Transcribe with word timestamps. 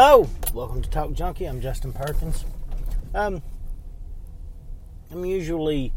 Hello, 0.00 0.28
welcome 0.54 0.80
to 0.80 0.88
Talk 0.88 1.12
Junkie. 1.12 1.46
I'm 1.46 1.60
Justin 1.60 1.92
Perkins. 1.92 2.44
Um, 3.16 3.42
I'm 5.10 5.24
usually 5.24 5.92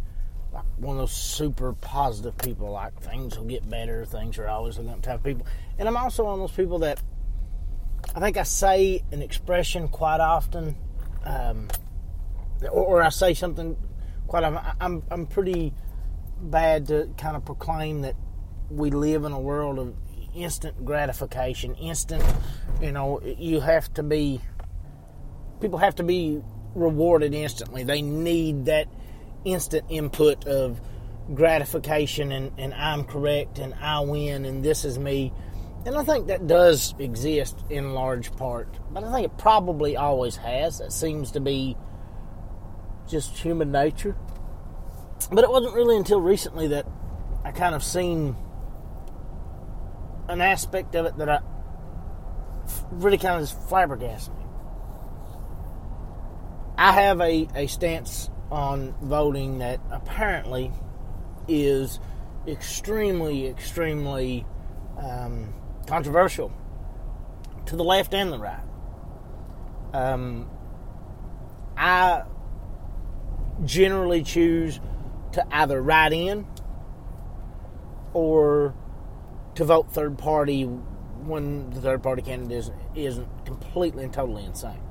like 0.52 0.66
one 0.78 0.96
of 0.96 1.02
those 1.04 1.12
super 1.12 1.73
positive 1.73 2.36
people, 2.40 2.72
like 2.72 3.00
things 3.00 3.38
will 3.38 3.45
get 3.45 3.70
better, 3.70 4.04
things 4.06 4.40
are 4.40 4.48
always 4.48 4.80
looking 4.80 4.92
up 4.92 5.04
type 5.04 5.20
of 5.20 5.23
people. 5.23 5.45
And 5.78 5.88
I'm 5.88 5.95
also 5.95 6.23
one 6.23 6.34
of 6.34 6.40
those 6.40 6.52
people 6.52 6.80
that 6.80 7.00
I 8.16 8.20
think 8.20 8.38
I 8.38 8.42
say 8.42 9.04
an 9.12 9.22
expression 9.22 9.88
quite 9.88 10.20
often, 10.20 10.76
um, 11.23 11.68
or, 12.64 12.70
or 12.72 13.04
I 13.04 13.09
say 13.09 13.36
something 13.36 13.78
quite 14.26 14.44
often. 14.44 14.78
I'm, 14.81 15.04
I'm 15.12 15.28
pretty 15.28 15.76
bad 16.42 16.88
to 16.88 17.08
kind 17.20 17.36
of 17.36 17.45
proclaim 17.45 18.02
that 18.02 18.16
we 18.72 18.90
live 18.90 19.26
in 19.26 19.31
a 19.31 19.40
world 19.40 19.78
of 19.78 19.94
instant 20.35 20.85
gratification, 20.85 21.76
instant, 21.76 22.23
you 22.81 22.91
know, 22.91 23.22
you 23.22 23.59
have 23.59 23.94
to 23.95 24.03
be, 24.03 24.41
people 25.59 25.80
have 25.80 25.95
to 25.95 26.03
be 26.03 26.42
rewarded 26.75 27.33
instantly. 27.33 27.83
They 27.83 28.02
need 28.02 28.66
that 28.66 28.88
instant 29.45 29.86
input 29.89 30.45
of 30.45 30.81
gratification 31.33 32.31
and, 32.31 32.52
and 32.58 32.73
I'm 32.73 33.03
correct 33.03 33.59
and 33.59 33.73
I 33.75 34.00
win 34.02 34.45
and 34.45 34.64
this 34.64 34.86
is 34.86 34.97
me. 34.97 35.33
And 35.86 35.95
I 35.95 36.03
think 36.03 36.28
that 36.28 36.45
does 36.45 36.94
exist 37.00 37.58
in 37.69 37.94
large 37.94 38.36
part, 38.36 38.67
but 38.91 39.03
I 39.03 39.11
think 39.11 39.25
it 39.25 39.38
probably 39.38 39.97
always 39.97 40.36
has. 40.36 40.78
That 40.78 40.94
seems 40.94 41.31
to 41.31 41.39
be 41.39 41.75
just 43.08 43.36
human 43.38 43.72
nature. 43.72 44.16
But 45.31 45.44
it 45.44 45.50
wasn't 45.50 45.73
really 45.73 45.97
until 45.97 46.22
recently 46.22 46.67
that 46.69 46.86
I 47.44 47.52
kind 47.52 47.73
of 47.73 47.84
seen 47.84 48.36
an 50.27 50.41
aspect 50.41 50.95
of 50.95 51.05
it 51.05 51.17
that 51.17 51.30
I 51.30 51.39
really 52.91 53.17
kind 53.17 53.41
of 53.41 53.47
just 53.47 53.69
flabbergasted 53.69 54.33
me. 54.36 54.45
I 56.78 56.94
have 56.94 57.22
a, 57.22 57.47
a 57.55 57.67
stance 57.67 58.30
on 58.52 58.95
voting 59.02 59.59
that 59.59 59.80
apparently 59.91 60.72
is 61.47 62.00
extremely, 62.47 63.47
extremely 63.47 64.45
um, 64.97 65.53
controversial 65.88 66.52
to 67.67 67.75
the 67.75 67.83
left 67.83 68.13
and 68.13 68.31
the 68.31 68.39
right. 68.39 68.63
Um, 69.94 70.50
I 71.78 72.23
generally 73.63 74.23
choose 74.23 74.80
to 75.33 75.45
either 75.52 75.81
write 75.81 76.13
in 76.13 76.45
or 78.13 78.73
to 79.55 79.66
vote 79.66 79.91
third 79.91 80.17
party 80.17 80.63
when 80.63 81.69
the 81.69 81.81
third 81.81 82.02
party 82.02 82.21
candidate 82.21 82.57
isn't, 82.57 82.77
isn't 82.95 83.45
completely 83.45 84.03
and 84.03 84.13
totally 84.13 84.44
insane. 84.44 84.81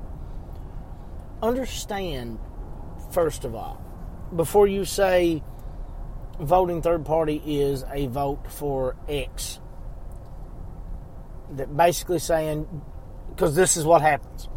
Understand, 1.41 2.39
first 3.11 3.43
of 3.43 3.55
all, 3.55 3.81
before 4.35 4.67
you 4.67 4.85
say 4.85 5.43
voting 6.39 6.81
third 6.81 7.05
party 7.05 7.41
is 7.45 7.83
a 7.91 8.07
vote 8.07 8.51
for 8.51 8.95
X, 9.09 9.59
that 11.51 11.75
basically 11.75 12.19
saying, 12.19 12.81
because 13.29 13.55
this 13.55 13.75
is 13.75 13.85
what 13.85 14.01
happens. 14.01 14.47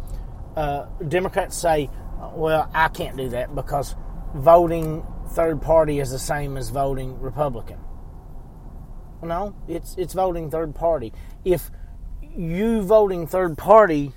Uh, 0.55 0.85
Democrats 1.05 1.57
say, 1.57 1.89
well, 2.33 2.69
I 2.73 2.87
can't 2.87 3.17
do 3.17 3.29
that 3.29 3.53
because 3.53 3.95
voting 4.33 5.05
third 5.31 5.61
party 5.61 5.99
is 5.99 6.11
the 6.11 6.19
same 6.19 6.55
as 6.55 6.69
voting 6.69 7.19
Republican. 7.19 7.79
No, 9.21 9.55
it's 9.67 9.95
it's 9.97 10.13
voting 10.13 10.51
third 10.51 10.75
party. 10.75 11.13
If 11.43 11.71
you 12.21 12.81
voting 12.81 13.27
third 13.27 13.57
party 13.57 14.13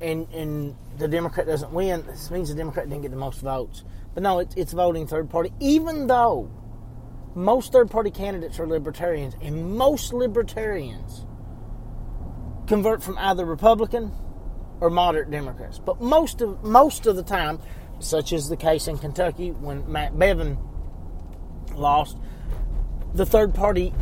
and 0.00 0.26
and 0.32 0.76
the 0.98 1.08
Democrat 1.08 1.46
doesn't 1.46 1.72
win, 1.72 2.04
this 2.06 2.30
means 2.30 2.48
the 2.48 2.54
Democrat 2.54 2.88
didn't 2.88 3.02
get 3.02 3.10
the 3.10 3.16
most 3.16 3.40
votes. 3.40 3.84
But 4.14 4.22
no, 4.22 4.38
it's 4.40 4.54
it's 4.56 4.72
voting 4.72 5.06
third 5.06 5.30
party, 5.30 5.52
even 5.60 6.06
though 6.06 6.50
most 7.34 7.72
third 7.72 7.90
party 7.90 8.10
candidates 8.10 8.58
are 8.58 8.66
libertarians, 8.66 9.34
and 9.40 9.76
most 9.76 10.12
libertarians 10.12 11.24
convert 12.66 13.02
from 13.02 13.16
either 13.18 13.44
Republican 13.44 14.12
or 14.80 14.90
moderate 14.90 15.30
Democrats. 15.30 15.78
But 15.78 16.00
most 16.00 16.40
of 16.40 16.62
most 16.62 17.06
of 17.06 17.16
the 17.16 17.22
time, 17.22 17.60
such 18.00 18.32
as 18.32 18.48
the 18.48 18.56
case 18.56 18.88
in 18.88 18.98
Kentucky 18.98 19.50
when 19.50 19.90
Matt 19.90 20.18
Bevin 20.18 20.58
lost, 21.74 22.18
the 23.14 23.26
third 23.26 23.54
party 23.54 23.92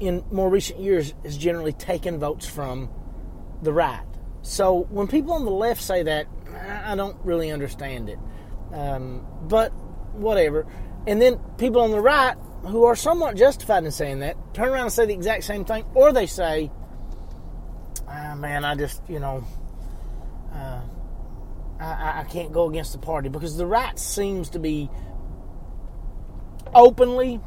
in 0.00 0.24
more 0.30 0.48
recent 0.48 0.80
years 0.80 1.14
has 1.24 1.36
generally 1.36 1.72
taken 1.72 2.18
votes 2.18 2.46
from 2.46 2.90
the 3.62 3.72
right. 3.72 4.04
So 4.42 4.86
when 4.90 5.08
people 5.08 5.32
on 5.32 5.44
the 5.44 5.50
left 5.50 5.82
say 5.82 6.02
that, 6.02 6.26
I 6.84 6.94
don't 6.94 7.16
really 7.24 7.50
understand 7.50 8.08
it. 8.08 8.18
Um, 8.72 9.26
but 9.42 9.70
whatever. 10.14 10.66
And 11.06 11.20
then 11.20 11.38
people 11.58 11.80
on 11.80 11.90
the 11.90 12.00
right 12.00 12.36
who 12.66 12.84
are 12.84 12.96
somewhat 12.96 13.36
justified 13.36 13.84
in 13.84 13.90
saying 13.90 14.20
that 14.20 14.36
turn 14.54 14.68
around 14.68 14.84
and 14.84 14.92
say 14.92 15.06
the 15.06 15.14
exact 15.14 15.44
same 15.44 15.64
thing, 15.64 15.84
or 15.94 16.12
they 16.12 16.26
say, 16.26 16.70
ah, 18.08 18.34
"Man, 18.34 18.64
I 18.64 18.74
just 18.74 19.02
you 19.08 19.20
know." 19.20 19.44
Uh, 20.52 20.80
I, 21.80 22.20
I 22.20 22.24
can't 22.24 22.52
go 22.52 22.68
against 22.68 22.92
the 22.92 22.98
party 22.98 23.28
because 23.28 23.56
the 23.56 23.66
right 23.66 23.98
seems 23.98 24.50
to 24.50 24.58
be 24.58 24.88
openly 26.74 27.40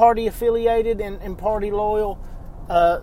party 0.00 0.26
affiliated 0.26 0.98
and, 0.98 1.20
and 1.20 1.36
party 1.36 1.70
loyal. 1.70 2.18
Uh, 2.70 3.00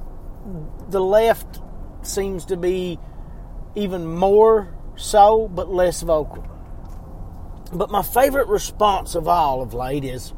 the 0.89 0.99
left 0.99 1.61
seems 2.01 2.45
to 2.45 2.57
be 2.57 2.97
even 3.75 4.07
more 4.07 4.75
so, 4.95 5.47
but 5.47 5.71
less 5.71 6.01
vocal. 6.01 6.43
But 7.71 7.91
my 7.91 8.01
favorite 8.01 8.47
response 8.47 9.13
of 9.13 9.27
all 9.27 9.61
of 9.61 9.75
late 9.75 10.05
is, 10.05 10.33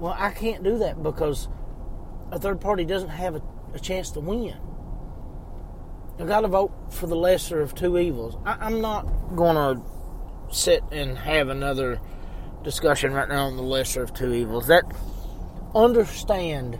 well, 0.00 0.16
I 0.18 0.30
can't 0.30 0.64
do 0.64 0.78
that 0.78 1.02
because 1.02 1.48
a 2.32 2.38
third 2.38 2.62
party 2.62 2.86
doesn't 2.86 3.10
have 3.10 3.34
a, 3.34 3.42
a 3.74 3.78
chance 3.78 4.10
to 4.12 4.20
win. 4.20 4.56
I 6.18 6.24
got 6.24 6.40
to 6.40 6.48
vote 6.48 6.72
for 6.88 7.06
the 7.06 7.16
lesser 7.16 7.60
of 7.60 7.74
two 7.74 7.98
evils. 7.98 8.38
I, 8.46 8.56
I'm 8.58 8.80
not 8.80 9.02
going 9.36 9.56
to 9.56 9.82
sit 10.50 10.82
and 10.90 11.18
have 11.18 11.50
another 11.50 12.00
discussion 12.62 13.12
right 13.12 13.28
now 13.28 13.48
on 13.48 13.58
the 13.58 13.62
lesser 13.62 14.02
of 14.02 14.14
two 14.14 14.32
evils. 14.32 14.68
That 14.68 14.84
understand 15.74 16.78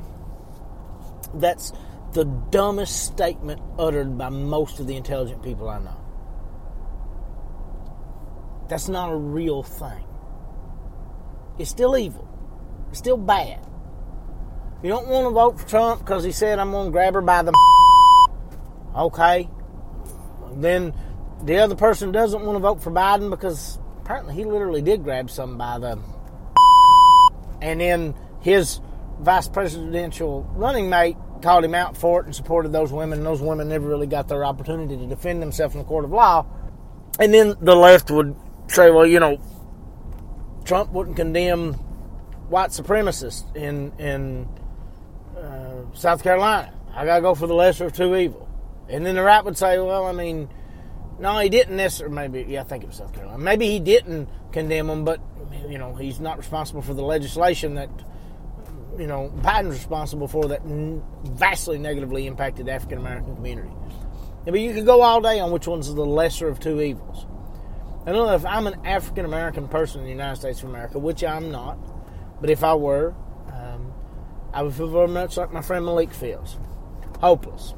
that's 1.35 1.73
the 2.13 2.25
dumbest 2.25 3.05
statement 3.05 3.61
uttered 3.79 4.17
by 4.17 4.29
most 4.29 4.79
of 4.79 4.87
the 4.87 4.97
intelligent 4.97 5.43
people 5.43 5.69
I 5.69 5.81
know. 5.81 6.01
That's 8.69 8.89
not 8.89 9.11
a 9.11 9.17
real 9.17 9.63
thing. 9.63 10.05
It's 11.59 11.71
still 11.71 11.97
evil. 11.97 12.29
It's 12.91 12.99
still 12.99 13.17
bad. 13.17 13.67
You 14.83 14.91
don't 14.91 15.09
want 15.09 15.27
to 15.27 15.31
vote 15.31 15.61
for 15.61 15.69
Trump 15.69 16.01
because 16.01 16.25
he 16.25 16.33
said 16.33 16.59
I'm 16.59 16.71
going 16.71 16.87
to 16.87 16.93
grab 16.93 17.15
her 17.15 17.21
by 17.21 17.43
the 17.43 17.53
okay. 18.97 19.49
Then 20.53 20.95
the 21.43 21.59
other 21.59 21.75
person 21.75 22.13
doesn't 22.13 22.45
want 22.45 22.57
to 22.57 22.61
vote 22.61 22.83
for 22.83 22.91
Biden 22.91 23.31
because 23.31 23.79
apparently 24.03 24.35
he 24.35 24.45
literally 24.45 24.83
did 24.83 25.03
grab 25.03 25.31
something 25.31 25.59
by 25.59 25.79
the 25.79 25.99
and 27.61 27.81
then 27.81 28.15
his 28.45 28.81
vice 29.21 29.49
presidential 29.49 30.43
running 30.55 30.91
mate 30.91 31.17
called 31.41 31.65
him 31.65 31.75
out 31.75 31.97
for 31.97 32.21
it 32.21 32.27
and 32.27 32.35
supported 32.35 32.73
those 32.73 32.93
women, 32.93 33.19
and 33.19 33.27
those 33.27 33.41
women 33.41 33.69
never 33.69 33.89
really 33.89 34.07
got 34.07 34.29
their 34.29 34.45
opportunity 34.45 34.97
to 34.97 35.07
defend 35.07 35.43
themselves 35.43 35.75
in 35.75 35.81
the 35.81 35.87
court 35.87 36.05
of 36.05 36.11
law. 36.11 36.47
And 37.19 37.33
then 37.33 37.55
the 37.61 37.75
left 37.75 38.11
would 38.11 38.37
say, 38.69 38.91
well, 38.91 39.07
you 39.07 39.19
know, 39.19 39.39
Trump 40.65 40.91
wouldn't 40.93 41.17
condemn 41.17 41.75
white 42.49 42.71
supremacists 42.71 43.45
in 43.57 43.93
in 43.99 44.47
uh, 45.39 45.85
South 45.95 46.23
Carolina. 46.23 46.73
I 46.95 47.07
got 47.07 47.17
to 47.17 47.23
go 47.23 47.35
for 47.35 47.47
the 47.47 47.55
lesser 47.55 47.87
of 47.87 47.95
two 47.95 48.15
evils. 48.15 48.49
And 48.89 49.05
then 49.07 49.15
the 49.15 49.23
right 49.23 49.43
would 49.43 49.57
say, 49.57 49.79
well, 49.79 50.05
I 50.05 50.13
mean, 50.13 50.51
no, 51.19 51.39
he 51.39 51.49
didn't 51.49 51.77
necessarily. 51.77 52.15
Maybe, 52.15 52.45
yeah, 52.47 52.61
I 52.61 52.65
think 52.65 52.85
it 52.85 52.89
was 52.89 52.97
South 52.97 53.15
Carolina. 53.15 53.39
Maybe 53.39 53.69
he 53.69 53.81
didn't 53.81 54.29
condemn 54.53 54.89
them, 54.89 55.05
but 55.05 55.21
you 55.69 55.79
know, 55.79 55.95
he's 55.95 56.21
not 56.21 56.37
responsible 56.37 56.83
for 56.83 56.95
the 56.95 57.03
legislation 57.03 57.75
that 57.77 57.91
you 58.99 59.07
know 59.07 59.33
Biden's 59.37 59.75
responsible 59.75 60.29
for 60.29 60.49
that 60.49 60.63
vastly 61.25 61.79
negatively 61.79 62.27
impacted 62.27 62.67
the 62.67 62.73
African 62.73 62.99
American 62.99 63.35
community. 63.35 63.71
Mean, 64.47 64.69
you 64.69 64.75
could 64.75 64.85
go 64.87 65.01
all 65.01 65.21
day 65.21 65.41
on 65.41 65.51
which 65.51 65.67
one's 65.67 65.93
the 65.93 66.05
lesser 66.05 66.49
of 66.49 66.61
two 66.61 66.81
evils. 66.83 67.27
Don't 68.05 68.15
know 68.15 68.35
if 68.35 68.45
I'm 68.45 68.67
an 68.67 68.85
African 68.85 69.25
American 69.25 69.69
person 69.69 70.01
in 70.01 70.05
the 70.05 70.13
United 70.13 70.37
States 70.37 70.63
of 70.63 70.69
America, 70.69 70.99
which 70.99 71.25
I'm 71.25 71.51
not, 71.51 71.79
but 72.41 72.51
if 72.51 72.63
I 72.63 72.75
were, 72.75 73.15
um, 73.51 73.95
I 74.53 74.63
would 74.63 74.75
feel 74.75 74.89
very 74.89 75.09
much 75.09 75.39
like 75.39 75.51
my 75.51 75.63
friend 75.63 75.87
Malik 75.87 76.13
feels 76.13 76.59
hopeless. 77.21 77.75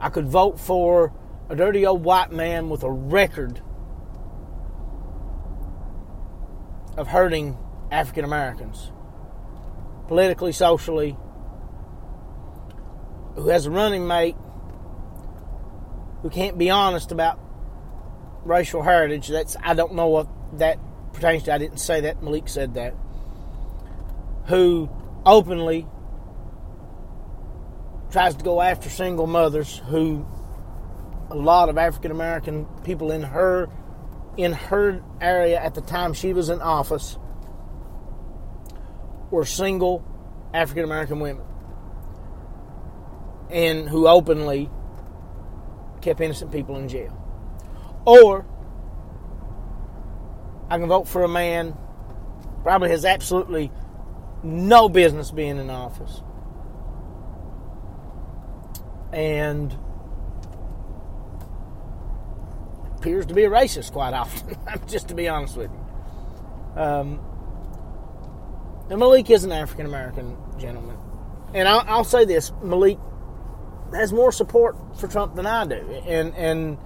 I 0.00 0.10
could 0.10 0.28
vote 0.28 0.60
for 0.60 1.12
a 1.48 1.56
dirty 1.56 1.84
old 1.84 2.04
white 2.04 2.30
man 2.30 2.68
with 2.68 2.84
a 2.84 2.90
record 2.90 3.60
of 6.96 7.08
hurting 7.08 7.58
African 7.90 8.24
Americans 8.24 8.92
politically, 10.08 10.52
socially, 10.52 11.16
who 13.36 13.48
has 13.48 13.66
a 13.66 13.70
running 13.70 14.06
mate 14.06 14.34
who 16.22 16.30
can't 16.30 16.58
be 16.58 16.70
honest 16.70 17.12
about 17.12 17.38
racial 18.44 18.82
heritage. 18.82 19.28
That's 19.28 19.56
I 19.62 19.74
don't 19.74 19.94
know 19.94 20.08
what 20.08 20.28
that 20.58 20.78
pertains 21.12 21.44
to. 21.44 21.54
I 21.54 21.58
didn't 21.58 21.78
say 21.78 22.02
that. 22.02 22.22
Malik 22.22 22.48
said 22.48 22.74
that. 22.74 22.94
Who 24.46 24.90
openly 25.24 25.86
tries 28.10 28.34
to 28.36 28.44
go 28.44 28.60
after 28.62 28.88
single 28.88 29.26
mothers 29.26 29.78
who 29.86 30.26
a 31.30 31.36
lot 31.36 31.68
of 31.68 31.76
African 31.76 32.10
American 32.10 32.64
people 32.82 33.12
in 33.12 33.22
her 33.22 33.68
in 34.38 34.52
her 34.52 35.02
area 35.20 35.60
at 35.60 35.74
the 35.74 35.82
time 35.82 36.14
she 36.14 36.32
was 36.32 36.48
in 36.48 36.62
office 36.62 37.18
were 39.30 39.44
single 39.44 40.04
African 40.52 40.84
American 40.84 41.20
women 41.20 41.44
and 43.50 43.88
who 43.88 44.06
openly 44.06 44.70
kept 46.00 46.20
innocent 46.20 46.52
people 46.52 46.76
in 46.76 46.88
jail. 46.88 47.14
Or 48.04 48.46
I 50.70 50.78
can 50.78 50.88
vote 50.88 51.08
for 51.08 51.24
a 51.24 51.28
man 51.28 51.76
probably 52.62 52.90
has 52.90 53.04
absolutely 53.04 53.70
no 54.42 54.88
business 54.88 55.30
being 55.30 55.58
in 55.58 55.70
office. 55.70 56.22
And 59.12 59.76
appears 62.96 63.26
to 63.26 63.34
be 63.34 63.44
a 63.44 63.50
racist 63.50 63.92
quite 63.92 64.12
often, 64.12 64.56
just 64.86 65.08
to 65.08 65.14
be 65.14 65.28
honest 65.28 65.56
with 65.56 65.70
you. 65.70 66.82
Um, 66.82 67.20
and 68.90 68.98
Malik 68.98 69.30
is 69.30 69.44
an 69.44 69.52
African 69.52 69.86
American 69.86 70.36
gentleman. 70.58 70.96
And 71.54 71.68
I'll, 71.68 71.84
I'll, 71.86 72.04
say 72.04 72.24
this 72.24 72.52
Malik 72.62 72.98
has 73.92 74.12
more 74.12 74.32
support 74.32 74.76
for 74.98 75.08
Trump 75.08 75.34
than 75.34 75.46
I 75.46 75.66
do. 75.66 75.76
And, 76.06 76.34
and 76.34 76.78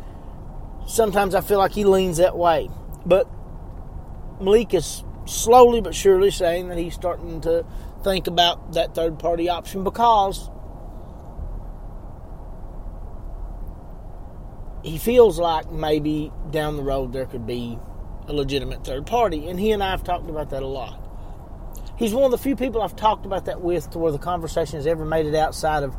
sometimes 0.87 1.35
I 1.35 1.41
feel 1.41 1.59
like 1.59 1.73
he 1.73 1.85
leans 1.85 2.19
that 2.19 2.37
way. 2.37 2.69
But 3.05 3.29
Malik 4.41 4.75
is 4.75 5.05
slowly 5.27 5.81
but 5.81 5.95
surely 5.95 6.31
saying 6.31 6.69
that 6.69 6.79
he's 6.79 6.95
starting 6.95 7.41
to 7.43 7.65
think 8.03 8.27
about 8.27 8.73
that 8.73 8.95
third 8.95 9.19
party 9.19 9.49
option 9.49 9.85
because 9.85 10.51
he 14.83 14.99
feels 14.99 15.39
like 15.39 15.71
maybe 15.71 16.33
down 16.51 16.77
the 16.77 16.83
road 16.83 17.13
there 17.13 17.27
could 17.27 17.47
be 17.47 17.79
a 18.27 18.33
legitimate 18.33 18.85
third 18.85 19.07
party. 19.07 19.49
And 19.49 19.59
he 19.59 19.71
and 19.73 19.83
I 19.83 19.91
have 19.91 20.05
talked 20.05 20.29
about 20.29 20.51
that 20.51 20.63
a 20.63 20.67
lot. 20.67 21.02
He's 22.03 22.13
one 22.13 22.25
of 22.25 22.33
the 22.33 22.39
few 22.39 22.57
people 22.57 22.83
I've 22.83 22.97
talked 22.97 23.27
about 23.27 23.45
that 23.45 23.61
with 23.61 23.91
to 23.91 24.01
where 24.01 24.11
the 24.11 24.19
conversation 24.19 24.75
has 24.75 24.89
ever 24.89 25.05
made 25.05 25.25
it 25.25 25.37
outside 25.37 25.85
of, 25.85 25.95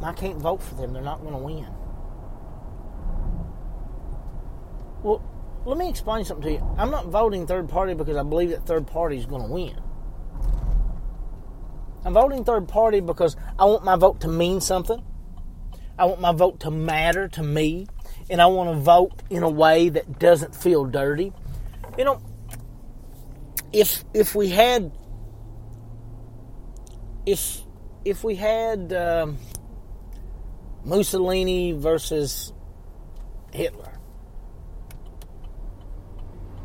I 0.00 0.12
can't 0.12 0.38
vote 0.38 0.62
for 0.62 0.76
them. 0.76 0.92
They're 0.92 1.02
not 1.02 1.20
going 1.20 1.32
to 1.32 1.38
win. 1.38 1.66
Well, 5.02 5.20
let 5.64 5.76
me 5.76 5.88
explain 5.88 6.24
something 6.24 6.44
to 6.44 6.52
you. 6.52 6.74
I'm 6.78 6.92
not 6.92 7.06
voting 7.06 7.48
third 7.48 7.68
party 7.68 7.94
because 7.94 8.16
I 8.16 8.22
believe 8.22 8.50
that 8.50 8.66
third 8.66 8.86
party 8.86 9.18
is 9.18 9.26
going 9.26 9.42
to 9.42 9.48
win. 9.48 9.80
I'm 12.04 12.12
voting 12.12 12.44
third 12.44 12.68
party 12.68 13.00
because 13.00 13.36
I 13.58 13.64
want 13.64 13.82
my 13.82 13.96
vote 13.96 14.20
to 14.20 14.28
mean 14.28 14.60
something. 14.60 15.02
I 15.98 16.04
want 16.04 16.20
my 16.20 16.30
vote 16.30 16.60
to 16.60 16.70
matter 16.70 17.26
to 17.30 17.42
me 17.42 17.88
and 18.30 18.40
I 18.40 18.46
want 18.46 18.70
to 18.70 18.80
vote 18.80 19.24
in 19.28 19.42
a 19.42 19.50
way 19.50 19.88
that 19.88 20.20
doesn't 20.20 20.54
feel 20.54 20.84
dirty. 20.84 21.32
You 21.98 22.04
know, 22.04 22.22
if 23.72 24.04
if 24.14 24.36
we 24.36 24.50
had 24.50 24.92
if 27.28 27.60
if 28.04 28.24
we 28.24 28.36
had 28.36 28.92
um, 28.92 29.36
Mussolini 30.84 31.72
versus 31.72 32.54
Hitler, 33.52 33.92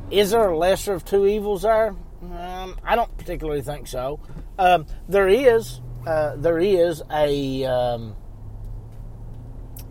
is 0.10 0.32
there 0.32 0.50
a 0.50 0.58
lesser 0.58 0.94
of 0.94 1.04
two 1.04 1.28
evils 1.28 1.64
there? 1.64 1.90
Um, 2.22 2.78
I 2.82 2.96
don't 2.96 3.16
particularly 3.18 3.62
think 3.62 3.88
so. 3.88 4.22
Um, 4.58 4.86
there 5.10 5.28
is 5.28 5.82
uh, 6.08 6.38
there 6.38 6.60
is 6.60 7.04
a 7.12 7.66
um, 7.66 8.16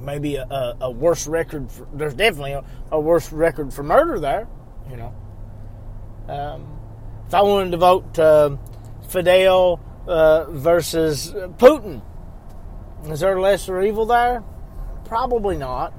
maybe 0.00 0.36
a, 0.36 0.76
a, 0.80 0.90
worse 0.90 1.26
record. 1.26 1.70
For, 1.70 1.86
there's 1.92 2.14
definitely 2.14 2.52
a, 2.52 2.64
a, 2.90 2.98
worse 2.98 3.30
record 3.30 3.74
for 3.74 3.82
murder 3.82 4.18
there. 4.18 4.48
You 4.90 4.96
know, 4.96 5.14
um, 6.28 6.80
if 7.26 7.34
I 7.34 7.42
wanted 7.42 7.72
to 7.72 7.76
vote 7.76 8.18
uh, 8.18 8.56
Fidel 9.08 9.91
uh, 10.06 10.44
versus 10.50 11.32
Putin, 11.32 12.02
is 13.08 13.20
there 13.20 13.40
lesser 13.40 13.80
evil 13.82 14.06
there? 14.06 14.42
Probably 15.04 15.56
not. 15.56 15.94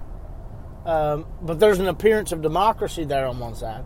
Um, 0.86 1.26
but 1.42 1.60
there's 1.60 1.80
an 1.80 1.88
appearance 1.88 2.32
of 2.32 2.42
democracy 2.42 3.06
there 3.06 3.26
on 3.28 3.40
one 3.40 3.56
side. 3.56 3.86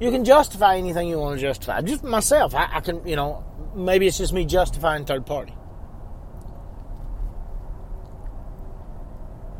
You 0.00 0.10
can 0.10 0.24
justify 0.24 0.76
anything 0.76 1.08
you 1.08 1.18
want 1.18 1.38
to 1.38 1.46
justify. 1.46 1.80
Just 1.82 2.04
myself, 2.04 2.54
I, 2.54 2.68
I 2.74 2.80
can, 2.80 3.06
you 3.06 3.16
know, 3.16 3.44
maybe 3.74 4.06
it's 4.06 4.18
just 4.18 4.32
me 4.32 4.44
justifying 4.44 5.04
third 5.04 5.26
party. 5.26 5.54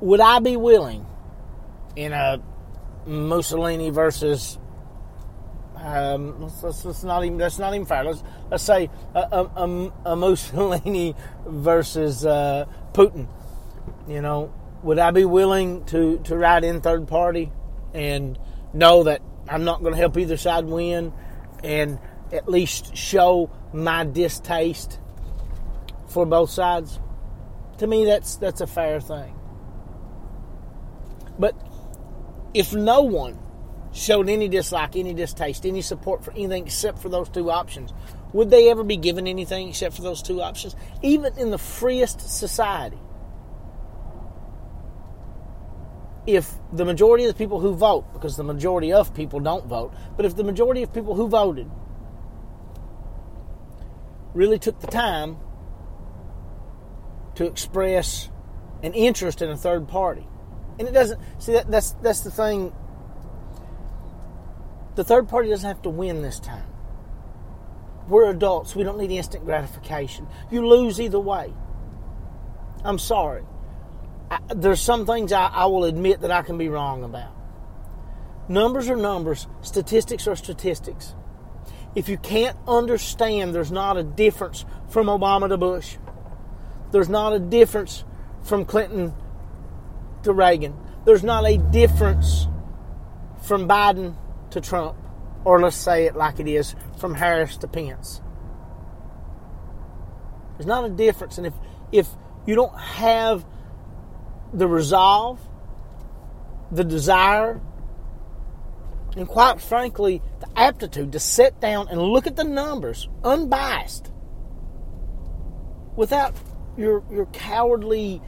would 0.01 0.21
I 0.21 0.39
be 0.39 0.57
willing 0.57 1.07
in 1.97 2.13
a 2.13 2.41
Mussolini 3.07 3.91
versus 3.91 4.59
um, 5.81 6.41
let's, 6.41 6.63
let's, 6.63 6.85
let's, 6.85 7.05
not 7.05 7.25
even 7.25 7.39
that's 7.39 7.59
not 7.59 7.75
even 7.75 7.87
fair. 7.87 8.05
Let's 8.05 8.23
let's 8.51 8.65
say 8.65 8.91
a, 9.15 9.21
a, 9.21 9.93
a 10.07 10.17
Mussolini 10.17 11.15
versus 11.47 12.27
uh, 12.27 12.67
Putin. 12.93 13.29
You 14.09 14.21
know, 14.21 14.53
would 14.83 14.99
I 14.99 15.11
be 15.11 15.25
willing 15.25 15.85
to 15.87 16.19
to 16.25 16.37
ride 16.37 16.65
in 16.65 16.81
third 16.81 17.07
party 17.07 17.53
and 17.95 18.39
know 18.73 19.05
that 19.05 19.23
I'm 19.49 19.65
not 19.65 19.81
going 19.81 19.93
to 19.93 19.99
help 19.99 20.17
either 20.17 20.37
side 20.37 20.65
win, 20.65 21.13
and 21.63 21.99
at 22.33 22.49
least 22.49 22.97
show 22.97 23.51
my 23.73 24.05
distaste 24.05 24.99
for 26.09 26.27
both 26.27 26.51
sides? 26.51 26.99
To 27.79 27.87
me, 27.87 28.05
that's 28.05 28.37
that's 28.37 28.61
a 28.61 28.67
fair 28.67 29.01
thing. 29.01 29.35
But 31.39 31.55
if 32.53 32.75
no 32.75 33.03
one 33.03 33.39
showed 33.93 34.29
any 34.29 34.49
dislike, 34.49 34.97
any 34.97 35.15
distaste, 35.15 35.67
any 35.67 35.83
support 35.83 36.25
for 36.25 36.33
anything 36.33 36.67
except 36.67 36.99
for 36.99 37.09
those 37.09 37.29
two 37.29 37.51
options, 37.51 37.93
would 38.33 38.51
they 38.51 38.71
ever 38.71 38.85
be 38.85 38.97
given 38.97 39.27
anything 39.27 39.69
except 39.69 39.97
for 39.97 40.03
those 40.03 40.23
two 40.23 40.43
options? 40.43 40.77
Even 41.03 41.37
in 41.39 41.51
the 41.51 41.59
freest 41.59 42.21
society, 42.21 42.99
if 46.27 46.53
the 46.73 46.85
majority 46.85 47.25
of 47.25 47.33
the 47.33 47.39
people 47.39 47.59
who 47.59 47.75
vote, 47.75 48.13
because 48.13 48.37
the 48.37 48.45
majority 48.45 48.93
of 48.93 49.15
people 49.15 49.41
don't 49.41 49.67
vote, 49.67 49.95
but 50.17 50.27
if 50.27 50.37
the 50.37 50.45
majority 50.45 50.83
of 50.83 50.93
people 50.93 51.15
who 51.15 51.27
voted 51.27 51.71
really 54.35 54.59
took 54.59 54.79
the 54.81 54.87
time 54.87 55.39
to 57.35 57.47
express 57.47 58.29
an 58.83 58.93
interest 58.93 59.41
in 59.41 59.49
a 59.49 59.57
third 59.57 59.89
party, 59.89 60.29
and 60.79 60.87
it 60.87 60.93
doesn't 60.93 61.19
see 61.39 61.53
that 61.53 61.71
that's 61.71 61.93
that's 62.03 62.21
the 62.21 62.31
thing. 62.31 62.75
The 64.99 65.05
third 65.05 65.29
party 65.29 65.49
doesn't 65.49 65.69
have 65.69 65.83
to 65.83 65.91
win 65.91 66.23
this 66.23 66.41
time. 66.41 66.67
We're 68.09 68.31
adults. 68.31 68.75
We 68.75 68.83
don't 68.83 68.99
need 68.99 69.13
instant 69.13 69.45
gratification. 69.45 70.27
You 70.51 70.67
lose 70.67 71.01
either 71.01 71.21
way. 71.21 71.55
I'm 72.83 72.99
sorry. 72.99 73.45
I, 74.29 74.41
there's 74.57 74.81
some 74.81 75.07
things 75.07 75.33
I, 75.33 75.47
I 75.47 75.67
will 75.67 75.85
admit 75.85 76.23
that 76.23 76.33
I 76.33 76.43
can 76.43 76.59
be 76.59 76.69
wrong 76.69 77.05
about. 77.05 77.31
Numbers 78.49 78.91
are 78.91 78.97
numbers. 78.97 79.47
Statistics 79.63 80.27
are 80.27 80.35
statistics. 80.35 81.15
If 81.95 82.09
you 82.09 82.19
can't 82.19 82.57
understand, 82.67 83.55
there's 83.55 83.71
not 83.71 83.99
a 83.99 84.03
difference 84.03 84.65
from 84.89 85.07
Obama 85.07 85.49
to 85.49 85.57
Bush. 85.57 85.97
There's 86.91 87.09
not 87.09 87.35
a 87.35 87.39
difference 87.39 88.03
from 88.43 88.65
Clinton 88.65 89.15
to 90.25 90.33
Reagan. 90.33 90.75
There's 91.05 91.23
not 91.23 91.49
a 91.49 91.57
difference 91.57 92.49
from 93.43 93.69
Biden 93.69 94.17
to 94.51 94.61
Trump, 94.61 94.97
or 95.45 95.61
let's 95.61 95.77
say 95.77 96.07
it 96.07 96.17
like 96.17 96.41
it 96.41 96.49
is 96.49 96.75
from 96.99 97.15
Harris 97.15 97.57
to 97.59 97.69
Pence. 97.69 98.21
There's 100.57 100.67
not 100.67 100.85
a 100.85 100.91
difference, 100.91 101.39
and 101.39 101.47
if 101.47 101.55
if 101.93 102.09
you 102.47 102.55
don't 102.55 102.79
have 102.79 103.45
the 104.53 104.67
resolve, 104.67 105.39
the 106.73 106.85
desire, 106.85 107.61
and 109.17 109.29
quite 109.29 109.61
frankly, 109.61 110.23
the 110.41 110.49
aptitude 110.59 111.13
to 111.13 111.21
sit 111.21 111.61
down 111.61 111.89
and 111.89 112.01
look 112.01 112.27
at 112.27 112.37
the 112.37 112.45
numbers 112.45 113.09
unbiased 113.23 114.11
without 115.97 116.35
your 116.77 117.05
your 117.11 117.27
cowardly 117.27 118.23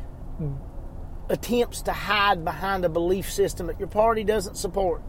attempts 1.29 1.83
to 1.83 1.93
hide 1.93 2.45
behind 2.45 2.85
a 2.85 2.89
belief 2.89 3.31
system 3.31 3.69
that 3.69 3.79
your 3.79 3.89
party 3.89 4.25
doesn't 4.25 4.57
support. 4.57 5.03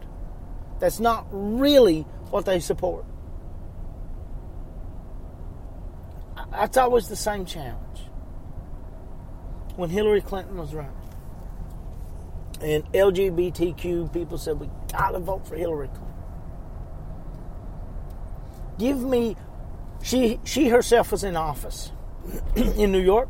That's 0.82 0.98
not 0.98 1.28
really 1.30 2.00
what 2.30 2.44
they 2.44 2.58
support. 2.58 3.04
That's 6.50 6.76
always 6.76 7.06
the 7.06 7.14
same 7.14 7.46
challenge. 7.46 7.78
when 9.76 9.90
Hillary 9.90 10.22
Clinton 10.22 10.56
was 10.56 10.74
running. 10.74 10.90
And 12.60 12.84
LGBTQ 12.92 14.12
people 14.12 14.36
said, 14.38 14.58
we 14.58 14.68
gotta 14.90 15.20
vote 15.20 15.46
for 15.46 15.54
Hillary 15.54 15.86
Clinton. 15.86 16.14
Give 18.76 19.00
me, 19.00 19.36
she, 20.02 20.40
she 20.42 20.66
herself 20.66 21.12
was 21.12 21.22
in 21.22 21.36
office 21.36 21.92
in 22.56 22.90
New 22.90 23.00
York 23.00 23.28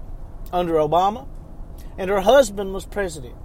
under 0.54 0.72
Obama, 0.76 1.28
and 1.98 2.08
her 2.08 2.22
husband 2.22 2.72
was 2.72 2.86
president. 2.86 3.36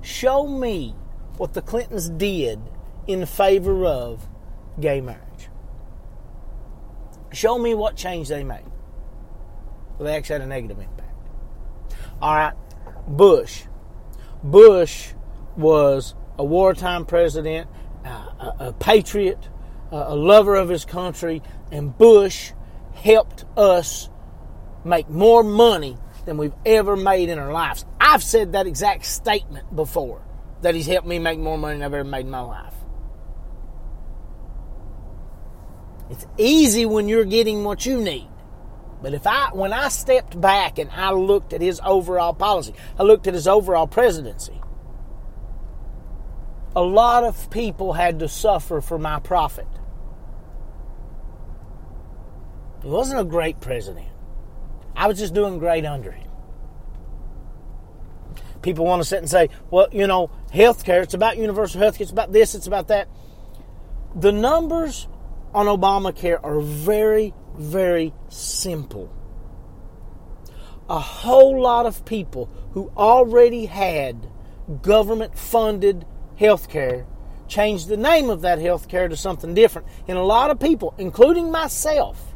Show 0.00 0.46
me 0.46 0.94
what 1.38 1.54
the 1.54 1.62
Clintons 1.62 2.08
did 2.08 2.60
in 3.06 3.24
favor 3.26 3.84
of 3.86 4.26
gay 4.80 5.00
marriage. 5.00 5.48
Show 7.32 7.58
me 7.58 7.74
what 7.74 7.96
change 7.96 8.28
they 8.28 8.44
made. 8.44 8.64
Well, 9.98 10.06
they 10.06 10.16
actually 10.16 10.34
had 10.34 10.42
a 10.42 10.46
negative 10.46 10.78
impact. 10.78 11.28
All 12.20 12.34
right, 12.34 12.54
Bush. 13.06 13.64
Bush 14.42 15.08
was 15.56 16.14
a 16.38 16.44
wartime 16.44 17.06
president, 17.06 17.68
uh, 18.04 18.08
a, 18.08 18.56
a, 18.68 18.72
patriot, 18.72 19.38
uh, 19.92 20.04
a 20.08 20.16
lover 20.16 20.54
of 20.54 20.68
his 20.68 20.84
country, 20.84 21.42
and 21.72 21.96
Bush 21.96 22.52
helped 22.94 23.44
us 23.56 24.08
make 24.84 25.08
more 25.08 25.42
money 25.42 25.96
than 26.24 26.36
we've 26.36 26.54
ever 26.64 26.96
made 26.96 27.28
in 27.28 27.38
our 27.38 27.52
lives. 27.52 27.84
I've 28.00 28.22
said 28.22 28.52
that 28.52 28.66
exact 28.66 29.04
statement 29.04 29.74
before 29.74 30.22
that 30.62 30.74
he's 30.74 30.86
helped 30.86 31.06
me 31.06 31.18
make 31.18 31.38
more 31.38 31.58
money 31.58 31.74
than 31.74 31.82
I've 31.82 31.94
ever 31.94 32.04
made 32.04 32.26
in 32.26 32.30
my 32.30 32.40
life. 32.40 32.74
It's 36.10 36.26
easy 36.38 36.86
when 36.86 37.08
you're 37.08 37.24
getting 37.24 37.64
what 37.64 37.84
you 37.84 38.00
need. 38.00 38.28
But 39.02 39.14
if 39.14 39.26
I, 39.26 39.50
when 39.52 39.72
I 39.72 39.88
stepped 39.88 40.40
back 40.40 40.78
and 40.78 40.90
I 40.90 41.12
looked 41.12 41.52
at 41.52 41.60
his 41.60 41.80
overall 41.84 42.32
policy, 42.32 42.74
I 42.98 43.02
looked 43.02 43.26
at 43.26 43.34
his 43.34 43.46
overall 43.46 43.86
presidency, 43.86 44.60
a 46.74 46.82
lot 46.82 47.24
of 47.24 47.50
people 47.50 47.92
had 47.92 48.18
to 48.20 48.28
suffer 48.28 48.80
for 48.80 48.98
my 48.98 49.18
profit. 49.18 49.66
He 52.82 52.88
wasn't 52.88 53.20
a 53.20 53.24
great 53.24 53.60
president. 53.60 54.06
I 54.94 55.08
was 55.08 55.18
just 55.18 55.34
doing 55.34 55.58
great 55.58 55.84
under 55.84 56.12
him. 56.12 56.28
People 58.62 58.84
want 58.84 59.02
to 59.02 59.08
sit 59.08 59.18
and 59.18 59.28
say, 59.28 59.50
well, 59.70 59.88
you 59.92 60.06
know, 60.06 60.30
healthcare, 60.52 61.02
it's 61.02 61.14
about 61.14 61.36
universal 61.36 61.80
health 61.80 61.98
care, 61.98 62.04
it's 62.04 62.12
about 62.12 62.32
this, 62.32 62.54
it's 62.54 62.66
about 62.66 62.88
that. 62.88 63.08
The 64.14 64.32
numbers 64.32 65.06
on 65.54 65.66
Obamacare 65.66 66.38
are 66.42 66.60
very, 66.60 67.34
very 67.56 68.12
simple. 68.28 69.12
A 70.88 71.00
whole 71.00 71.60
lot 71.60 71.86
of 71.86 72.04
people 72.04 72.48
who 72.72 72.92
already 72.96 73.66
had 73.66 74.28
government 74.82 75.36
funded 75.38 76.06
health 76.36 76.68
care 76.68 77.06
changed 77.48 77.88
the 77.88 77.96
name 77.96 78.30
of 78.30 78.42
that 78.42 78.58
health 78.58 78.88
care 78.88 79.08
to 79.08 79.16
something 79.16 79.54
different. 79.54 79.88
And 80.08 80.18
a 80.18 80.22
lot 80.22 80.50
of 80.50 80.60
people, 80.60 80.94
including 80.98 81.50
myself, 81.50 82.34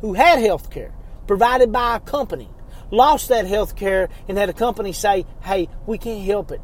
who 0.00 0.14
had 0.14 0.38
health 0.38 0.70
care 0.70 0.92
provided 1.26 1.72
by 1.72 1.96
a 1.96 2.00
company, 2.00 2.50
lost 2.90 3.28
that 3.28 3.46
health 3.46 3.76
care 3.76 4.08
and 4.28 4.38
had 4.38 4.48
a 4.48 4.52
company 4.52 4.92
say, 4.92 5.24
hey, 5.42 5.68
we 5.86 5.98
can't 5.98 6.24
help 6.24 6.50
it. 6.50 6.60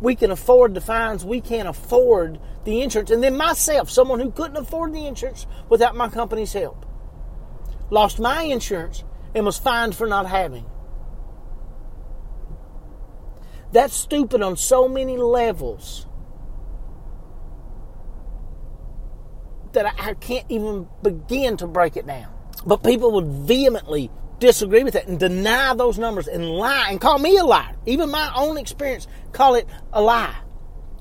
We 0.00 0.14
can 0.14 0.30
afford 0.30 0.74
the 0.74 0.80
fines, 0.80 1.24
we 1.24 1.40
can't 1.40 1.68
afford 1.68 2.40
the 2.64 2.82
insurance. 2.82 3.10
And 3.10 3.22
then 3.22 3.36
myself, 3.36 3.90
someone 3.90 4.20
who 4.20 4.30
couldn't 4.30 4.56
afford 4.56 4.92
the 4.92 5.06
insurance 5.06 5.46
without 5.68 5.94
my 5.94 6.08
company's 6.08 6.52
help, 6.52 6.86
lost 7.90 8.18
my 8.18 8.42
insurance 8.42 9.04
and 9.34 9.44
was 9.44 9.58
fined 9.58 9.94
for 9.94 10.06
not 10.06 10.26
having. 10.26 10.64
That's 13.72 13.94
stupid 13.94 14.42
on 14.42 14.56
so 14.56 14.88
many 14.88 15.16
levels 15.16 16.06
that 19.72 19.86
I, 20.00 20.14
can't 20.14 20.46
even 20.48 20.88
begin 21.02 21.56
to 21.58 21.66
break 21.66 21.96
it 21.96 22.06
down. 22.06 22.32
But 22.66 22.82
people 22.82 23.12
would 23.12 23.26
vehemently 23.26 24.10
disagree 24.40 24.82
with 24.82 24.94
that 24.94 25.06
and 25.06 25.20
deny 25.20 25.74
those 25.74 25.98
numbers 25.98 26.26
and 26.26 26.48
lie 26.48 26.88
and 26.90 27.00
call 27.00 27.18
me 27.18 27.36
a 27.36 27.44
liar. 27.44 27.76
Even 27.86 28.10
my 28.10 28.32
own 28.34 28.58
experience 28.58 29.06
call 29.32 29.54
it 29.54 29.68
a 29.92 30.02
lie 30.02 30.34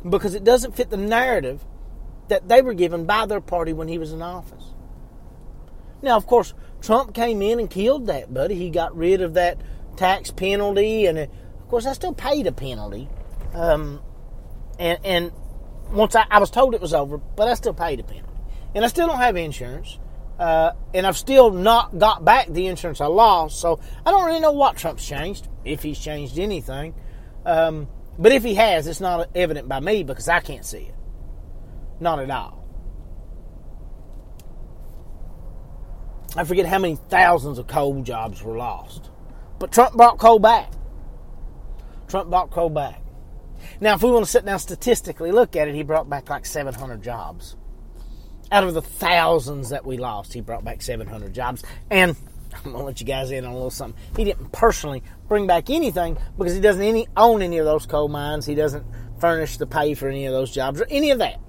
because 0.07 0.35
it 0.35 0.43
doesn't 0.43 0.75
fit 0.75 0.89
the 0.89 0.97
narrative 0.97 1.65
that 2.27 2.47
they 2.47 2.61
were 2.61 2.73
given 2.73 3.05
by 3.05 3.25
their 3.25 3.41
party 3.41 3.73
when 3.73 3.87
he 3.87 3.97
was 3.97 4.11
in 4.11 4.21
office. 4.21 4.63
Now, 6.01 6.15
of 6.15 6.27
course, 6.27 6.53
Trump 6.81 7.13
came 7.13 7.41
in 7.41 7.59
and 7.59 7.69
killed 7.69 8.07
that, 8.07 8.33
buddy. 8.33 8.55
He 8.55 8.69
got 8.69 8.95
rid 8.95 9.21
of 9.21 9.33
that 9.33 9.59
tax 9.97 10.31
penalty, 10.31 11.07
and 11.07 11.17
of 11.17 11.67
course, 11.67 11.85
I 11.85 11.93
still 11.93 12.13
paid 12.13 12.47
a 12.47 12.51
penalty. 12.51 13.09
Um, 13.53 14.01
and, 14.77 14.99
and 15.03 15.31
once 15.91 16.15
I, 16.15 16.25
I, 16.29 16.39
was 16.39 16.51
told 16.51 16.73
it 16.73 16.81
was 16.81 16.93
over, 16.93 17.17
but 17.17 17.47
I 17.47 17.55
still 17.55 17.73
paid 17.73 17.99
a 17.99 18.03
penalty, 18.03 18.29
and 18.73 18.85
I 18.85 18.87
still 18.87 19.07
don't 19.07 19.17
have 19.17 19.35
insurance. 19.35 19.99
Uh, 20.39 20.71
and 20.93 21.05
I've 21.05 21.17
still 21.17 21.51
not 21.51 21.99
got 21.99 22.23
back 22.23 22.47
the 22.47 22.67
insurance 22.67 23.01
I 23.01 23.07
lost, 23.07 23.59
so 23.59 23.81
I 24.05 24.11
don't 24.11 24.25
really 24.25 24.39
know 24.39 24.53
what 24.53 24.77
Trump's 24.77 25.05
changed, 25.05 25.49
if 25.65 25.83
he's 25.83 25.99
changed 25.99 26.39
anything. 26.39 26.95
Um, 27.45 27.89
but 28.17 28.31
if 28.31 28.43
he 28.43 28.55
has, 28.55 28.87
it's 28.87 29.01
not 29.01 29.29
evident 29.35 29.67
by 29.67 29.81
me 29.81 30.03
because 30.03 30.29
I 30.29 30.39
can't 30.39 30.65
see 30.65 30.79
it. 30.79 30.95
Not 31.99 32.19
at 32.19 32.29
all. 32.29 32.59
I 36.37 36.43
forget 36.45 36.65
how 36.65 36.79
many 36.79 36.95
thousands 36.95 37.57
of 37.57 37.67
coal 37.67 38.01
jobs 38.01 38.41
were 38.41 38.55
lost. 38.55 39.09
But 39.57 39.73
Trump 39.73 39.95
brought 39.95 40.19
coal 40.19 40.39
back. 40.39 40.71
Trump 42.07 42.29
brought 42.29 42.49
coal 42.51 42.69
back. 42.69 43.01
Now, 43.81 43.95
if 43.95 44.03
we 44.03 44.11
want 44.11 44.25
to 44.25 44.31
sit 44.31 44.45
down 44.45 44.59
statistically 44.59 45.31
look 45.31 45.55
at 45.55 45.67
it, 45.67 45.75
he 45.75 45.83
brought 45.83 46.09
back 46.09 46.29
like 46.29 46.45
700 46.45 47.01
jobs. 47.01 47.57
Out 48.51 48.63
of 48.63 48.73
the 48.73 48.81
thousands 48.81 49.69
that 49.69 49.85
we 49.85 49.97
lost, 49.97 50.33
he 50.33 50.41
brought 50.41 50.63
back 50.63 50.81
700 50.81 51.33
jobs. 51.33 51.63
And 51.91 52.15
I'm 52.65 52.71
gonna 52.71 52.83
let 52.83 52.99
you 52.99 53.05
guys 53.05 53.31
in 53.31 53.45
on 53.45 53.51
a 53.51 53.53
little 53.53 53.69
something. 53.69 54.01
He 54.15 54.23
didn't 54.23 54.51
personally 54.51 55.03
bring 55.27 55.47
back 55.47 55.69
anything 55.69 56.17
because 56.37 56.53
he 56.53 56.61
doesn't 56.61 56.81
any 56.81 57.07
own 57.15 57.41
any 57.41 57.57
of 57.59 57.65
those 57.65 57.85
coal 57.85 58.07
mines. 58.07 58.45
He 58.45 58.55
doesn't 58.55 58.85
furnish 59.19 59.57
the 59.57 59.67
pay 59.67 59.93
for 59.93 60.07
any 60.07 60.25
of 60.25 60.33
those 60.33 60.51
jobs 60.51 60.81
or 60.81 60.87
any 60.89 61.11
of 61.11 61.19
that. 61.19 61.39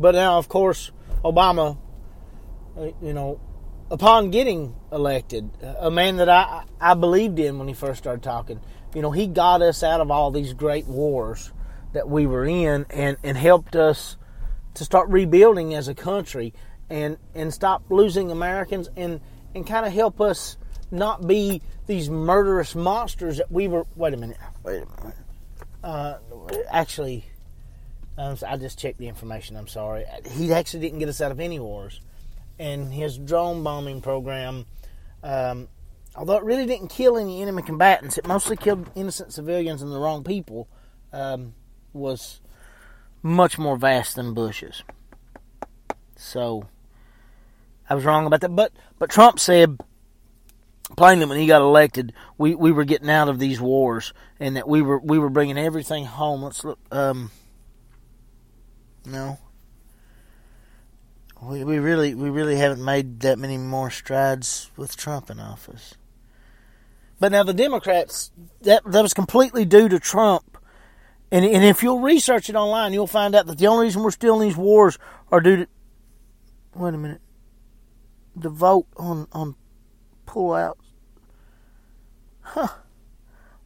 But 0.00 0.14
now, 0.14 0.38
of 0.38 0.48
course, 0.48 0.92
Obama, 1.24 1.78
uh, 2.76 2.90
you 3.02 3.12
know, 3.12 3.40
upon 3.90 4.30
getting 4.30 4.74
elected, 4.92 5.50
a 5.62 5.90
man 5.90 6.16
that 6.16 6.28
I, 6.28 6.64
I 6.80 6.94
believed 6.94 7.38
in 7.38 7.58
when 7.58 7.66
he 7.66 7.74
first 7.74 7.98
started 7.98 8.22
talking, 8.22 8.60
you 8.94 9.02
know, 9.02 9.10
he 9.10 9.26
got 9.26 9.62
us 9.62 9.82
out 9.82 10.00
of 10.00 10.10
all 10.10 10.30
these 10.30 10.52
great 10.52 10.86
wars 10.86 11.52
that 11.92 12.08
we 12.08 12.26
were 12.26 12.44
in 12.44 12.86
and, 12.90 13.16
and 13.22 13.36
helped 13.36 13.76
us 13.76 14.16
to 14.74 14.84
start 14.84 15.08
rebuilding 15.08 15.74
as 15.74 15.88
a 15.88 15.94
country 15.94 16.54
and, 16.90 17.16
and 17.34 17.52
stop 17.52 17.84
losing 17.90 18.30
Americans 18.30 18.88
and, 18.96 19.20
and 19.54 19.66
kind 19.66 19.86
of 19.86 19.92
help 19.92 20.20
us 20.20 20.56
not 20.90 21.26
be 21.26 21.60
these 21.86 22.08
murderous 22.08 22.74
monsters 22.74 23.38
that 23.38 23.50
we 23.50 23.68
were. 23.68 23.84
Wait 23.96 24.14
a 24.14 24.16
minute. 24.16 24.38
Wait 24.62 24.82
a 24.82 25.02
minute. 25.02 25.16
Uh, 25.82 26.18
actually, 26.70 27.24
um, 28.16 28.36
I 28.46 28.56
just 28.56 28.78
checked 28.78 28.98
the 28.98 29.08
information. 29.08 29.56
I'm 29.56 29.68
sorry. 29.68 30.04
He 30.32 30.52
actually 30.52 30.80
didn't 30.80 30.98
get 30.98 31.08
us 31.08 31.20
out 31.20 31.30
of 31.30 31.40
any 31.40 31.58
wars, 31.58 32.00
and 32.58 32.92
his 32.92 33.16
drone 33.16 33.62
bombing 33.62 34.00
program, 34.00 34.66
um, 35.22 35.68
although 36.16 36.36
it 36.36 36.44
really 36.44 36.66
didn't 36.66 36.88
kill 36.88 37.16
any 37.16 37.42
enemy 37.42 37.62
combatants, 37.62 38.18
it 38.18 38.26
mostly 38.26 38.56
killed 38.56 38.90
innocent 38.94 39.32
civilians 39.32 39.82
and 39.82 39.92
the 39.92 39.98
wrong 39.98 40.24
people. 40.24 40.68
Um, 41.12 41.54
was 41.98 42.40
much 43.22 43.58
more 43.58 43.76
vast 43.76 44.16
than 44.16 44.34
Bush's. 44.34 44.82
So 46.16 46.68
I 47.88 47.94
was 47.94 48.04
wrong 48.04 48.26
about 48.26 48.40
that. 48.40 48.54
But 48.54 48.72
but 48.98 49.10
Trump 49.10 49.38
said 49.38 49.78
plainly 50.96 51.26
when 51.26 51.38
he 51.38 51.46
got 51.46 51.62
elected, 51.62 52.12
we, 52.36 52.54
we 52.54 52.72
were 52.72 52.84
getting 52.84 53.10
out 53.10 53.28
of 53.28 53.38
these 53.38 53.60
wars 53.60 54.12
and 54.40 54.56
that 54.56 54.68
we 54.68 54.82
were 54.82 54.98
we 54.98 55.18
were 55.18 55.30
bringing 55.30 55.58
everything 55.58 56.04
home. 56.04 56.42
Let's 56.42 56.64
look. 56.64 56.78
Um, 56.90 57.30
no. 59.04 59.38
We, 61.40 61.62
we 61.62 61.78
really 61.78 62.14
we 62.14 62.30
really 62.30 62.56
haven't 62.56 62.84
made 62.84 63.20
that 63.20 63.38
many 63.38 63.58
more 63.58 63.90
strides 63.90 64.70
with 64.76 64.96
Trump 64.96 65.30
in 65.30 65.38
office. 65.38 65.94
But 67.20 67.32
now 67.32 67.42
the 67.42 67.54
Democrats 67.54 68.30
that 68.62 68.82
that 68.84 69.02
was 69.02 69.14
completely 69.14 69.64
due 69.64 69.88
to 69.88 69.98
Trump. 69.98 70.57
And 71.30 71.44
and 71.44 71.64
if 71.64 71.82
you'll 71.82 72.00
research 72.00 72.48
it 72.48 72.56
online, 72.56 72.92
you'll 72.92 73.06
find 73.06 73.34
out 73.34 73.46
that 73.46 73.58
the 73.58 73.66
only 73.66 73.86
reason 73.86 74.02
we're 74.02 74.10
still 74.10 74.40
in 74.40 74.48
these 74.48 74.56
wars 74.56 74.98
are 75.30 75.40
due 75.40 75.56
to 75.56 75.68
wait 76.74 76.94
a 76.94 76.98
minute. 76.98 77.20
The 78.34 78.48
vote 78.48 78.86
on 78.96 79.28
on 79.32 79.54
pullouts. 80.26 80.76
Huh. 82.40 82.68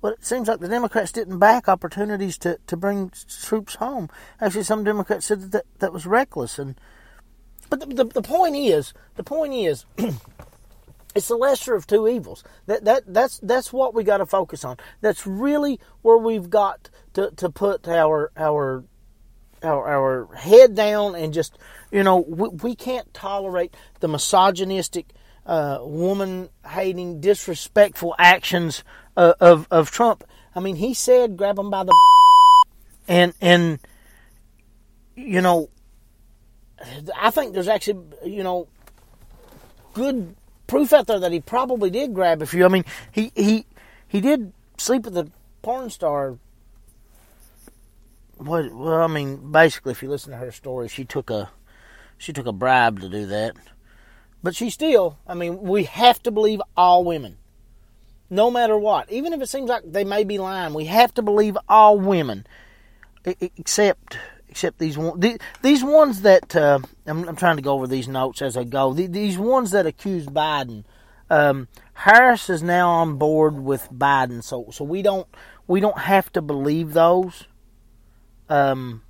Well, 0.01 0.13
it 0.15 0.25
seems 0.25 0.49
like 0.49 0.59
the 0.59 0.69
Democrats 0.69 1.13
didn't 1.13 1.39
back 1.39 1.69
opportunities 1.69 2.37
to, 2.39 2.59
to 2.67 2.77
bring 2.77 3.13
troops 3.45 3.77
home. 3.77 4.11
Actually, 4.41 4.65
some 4.65 4.83
Democrats 4.83 5.27
said 5.27 5.43
that 5.43 5.53
that, 5.53 5.65
that 5.79 5.93
was 5.93 6.07
reckless. 6.07 6.59
And 6.59 6.75
but 7.71 7.79
the, 7.79 7.87
the, 7.87 8.05
the 8.05 8.23
point 8.23 8.57
is, 8.57 8.93
the 9.15 9.23
point 9.23 9.55
is, 9.55 9.87
It's 11.15 11.29
the 11.29 11.37
lesser 11.37 11.75
of 11.75 11.87
two 11.87 12.09
evils. 12.09 12.43
That 12.67 12.85
that 12.85 13.03
that's 13.07 13.39
that's 13.39 13.73
what 13.73 13.95
we 13.95 14.05
got 14.05 14.19
to 14.19 14.27
focus 14.27 14.65
on. 14.65 14.77
That's 15.01 15.27
really 15.27 15.79
where 16.01 16.17
we've 16.17 16.49
got 16.49 16.89
to, 17.15 17.31
to 17.33 17.51
put 17.51 17.87
our 17.87 18.33
our 18.37 18.85
our 19.63 19.89
our 19.89 20.35
head 20.35 20.75
down 20.75 21.15
and 21.15 21.35
just 21.35 21.59
you 21.91 22.03
know 22.03 22.19
we, 22.19 22.49
we 22.49 22.75
can't 22.75 23.13
tolerate 23.13 23.75
the 24.01 24.09
misogynistic, 24.09 25.07
uh, 25.45 25.79
woman 25.83 26.49
hating, 26.67 27.21
disrespectful 27.21 28.15
actions 28.19 28.83
uh, 29.17 29.35
of 29.41 29.69
of 29.71 29.91
Trump. 29.91 30.25
I 30.55 30.61
mean, 30.61 30.77
he 30.77 30.95
said, 30.95 31.37
"Grab 31.37 31.59
him 31.59 31.71
by 31.71 31.85
the," 31.85 31.93
and 33.09 33.35
and 33.41 33.79
you 35.15 35.43
know, 35.43 35.69
I 37.15 37.31
think 37.31 37.53
there's 37.53 37.69
actually 37.69 38.03
you 38.25 38.43
know 38.43 38.69
good 39.93 40.35
proof 40.73 40.95
out 40.95 41.07
there 41.07 41.21
that 41.21 41.33
he 41.33 41.39
probably 41.39 41.91
did 41.91 42.15
grab 42.15 42.41
a 42.41 42.47
few. 42.47 42.65
I 42.65 42.69
mean, 42.69 42.87
he 43.13 43.31
he 43.37 43.67
he 44.09 44.23
did 44.23 44.55
sleep 44.79 45.05
with 45.05 45.13
the 45.13 45.31
porn 45.61 45.91
star. 45.91 46.39
What? 48.39 48.73
Well, 48.73 49.03
I 49.03 49.07
mean, 49.07 49.53
basically, 49.53 49.93
if 49.93 50.03
you 50.03 50.09
listen 50.09 50.31
to 50.31 50.39
her 50.39 50.51
story, 50.51 50.89
she 50.89 51.05
took 51.05 51.29
a 51.29 51.51
she 52.17 52.33
took 52.33 52.47
a 52.47 52.53
bribe 52.53 53.01
to 53.01 53.11
do 53.11 53.27
that. 53.27 53.55
But 54.43 54.57
she 54.57 54.71
still, 54.71 55.19
I 55.27 55.35
mean, 55.35 55.61
we 55.61 55.85
have 55.85 56.23
to 56.23 56.31
believe 56.31 56.63
all 56.75 57.05
women, 57.05 57.37
no 58.31 58.51
matter 58.51 58.79
what. 58.79 59.13
Even 59.13 59.35
if 59.35 59.43
it 59.43 59.51
seems 59.51 59.69
like 59.69 59.83
they 59.85 60.05
may 60.05 60.25
be 60.25 60.39
lying, 60.39 60.73
we 60.73 60.87
have 60.87 61.13
to 61.15 61.23
believe 61.23 61.59
all 61.69 61.99
women, 61.99 62.47
except 63.27 64.17
except 64.53 64.79
these 64.79 64.99
one, 64.99 65.19
these 65.63 65.83
ones 65.83 66.21
that 66.23 66.55
uh, 66.55 66.79
I'm, 67.07 67.27
I'm, 67.27 67.37
trying 67.37 67.57
to 67.57 67.63
go 67.63 67.73
over 67.73 67.87
these 67.87 68.07
notes 68.07 68.43
as 68.43 68.55
I 68.55 68.65
go. 68.65 68.93
These 68.93 69.39
ones 69.39 69.71
that 69.71 69.87
accuse 69.87 70.27
Biden, 70.27 70.85
um, 71.31 71.69
Harris 71.95 72.51
is 72.51 72.63
now 72.63 72.91
on 72.91 73.17
board 73.17 73.55
with 73.55 73.89
Biden, 73.91 74.45
so 74.45 74.67
so 74.71 74.85
we 74.85 75.01
don't 75.01 75.27
we 75.67 75.81
don't 75.81 75.97
have 75.97 76.31
to 76.35 76.43
believe 76.43 76.93
those. 76.93 77.45
Um, 78.51 79.01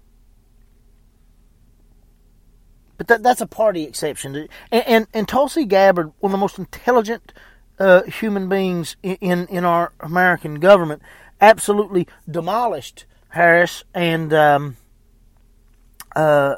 but 2.97 3.09
that, 3.09 3.25
that's 3.25 3.41
a 3.41 3.47
party 3.49 3.83
exception. 3.83 4.49
And, 4.71 4.87
and, 4.87 5.07
and 5.13 5.27
Tulsi 5.27 5.65
Gabbard, 5.65 6.13
one 6.21 6.31
of 6.31 6.33
the 6.33 6.39
most 6.39 6.57
intelligent 6.57 7.33
uh, 7.81 8.03
human 8.03 8.49
beings 8.49 8.95
in 9.03 9.49
in 9.49 9.65
our 9.65 9.91
American 9.99 10.61
government, 10.61 11.03
absolutely 11.41 12.07
demolished 12.31 13.07
Harris 13.31 13.83
and. 13.93 14.33
Um, 14.33 14.77
uh, 16.17 16.57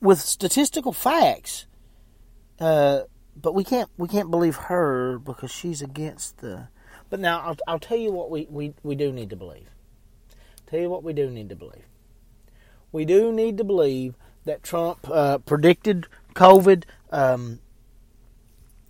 with 0.00 0.20
statistical 0.20 0.92
facts. 0.92 1.66
Uh, 2.60 3.02
but 3.40 3.54
we 3.54 3.62
can't 3.62 3.88
we 3.96 4.08
can't 4.08 4.30
believe 4.30 4.56
her 4.56 5.18
because 5.18 5.50
she's 5.50 5.80
against 5.80 6.38
the. 6.38 6.68
But 7.10 7.20
now 7.20 7.40
I'll, 7.40 7.56
I'll 7.66 7.78
tell 7.78 7.96
you 7.96 8.12
what 8.12 8.30
we, 8.30 8.46
we, 8.50 8.74
we 8.82 8.94
do 8.94 9.12
need 9.12 9.30
to 9.30 9.36
believe. 9.36 9.68
Tell 10.66 10.78
you 10.78 10.90
what 10.90 11.02
we 11.02 11.14
do 11.14 11.30
need 11.30 11.48
to 11.48 11.56
believe. 11.56 11.84
We 12.92 13.04
do 13.06 13.32
need 13.32 13.56
to 13.58 13.64
believe 13.64 14.14
that 14.44 14.62
Trump 14.62 15.08
uh, 15.10 15.38
predicted 15.38 16.06
COVID. 16.34 16.84
Um, 17.10 17.60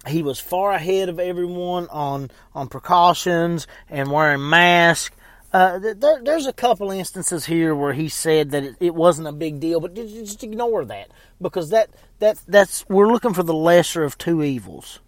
he 0.06 0.22
was 0.22 0.40
far 0.40 0.72
ahead 0.72 1.08
of 1.08 1.20
everyone 1.20 1.88
on 1.90 2.30
on 2.54 2.68
precautions 2.68 3.66
and 3.88 4.10
wearing 4.10 4.48
masks 4.48 5.14
uh, 5.50 5.78
there, 5.78 6.20
there's 6.22 6.46
a 6.46 6.52
couple 6.52 6.90
instances 6.90 7.46
here 7.46 7.74
where 7.74 7.94
he 7.94 8.08
said 8.08 8.50
that 8.50 8.64
it, 8.64 8.76
it, 8.80 8.94
wasn't 8.94 9.26
a 9.26 9.32
big 9.32 9.60
deal, 9.60 9.80
but 9.80 9.94
just 9.94 10.44
ignore 10.44 10.84
that 10.84 11.10
because 11.40 11.70
that 11.70 11.88
that 12.18 12.38
that's 12.46 12.86
we're 12.88 13.08
looking 13.08 13.32
for 13.32 13.42
the 13.42 13.54
lesser 13.54 14.04
of 14.04 14.18
two 14.18 14.42
evils. 14.42 15.00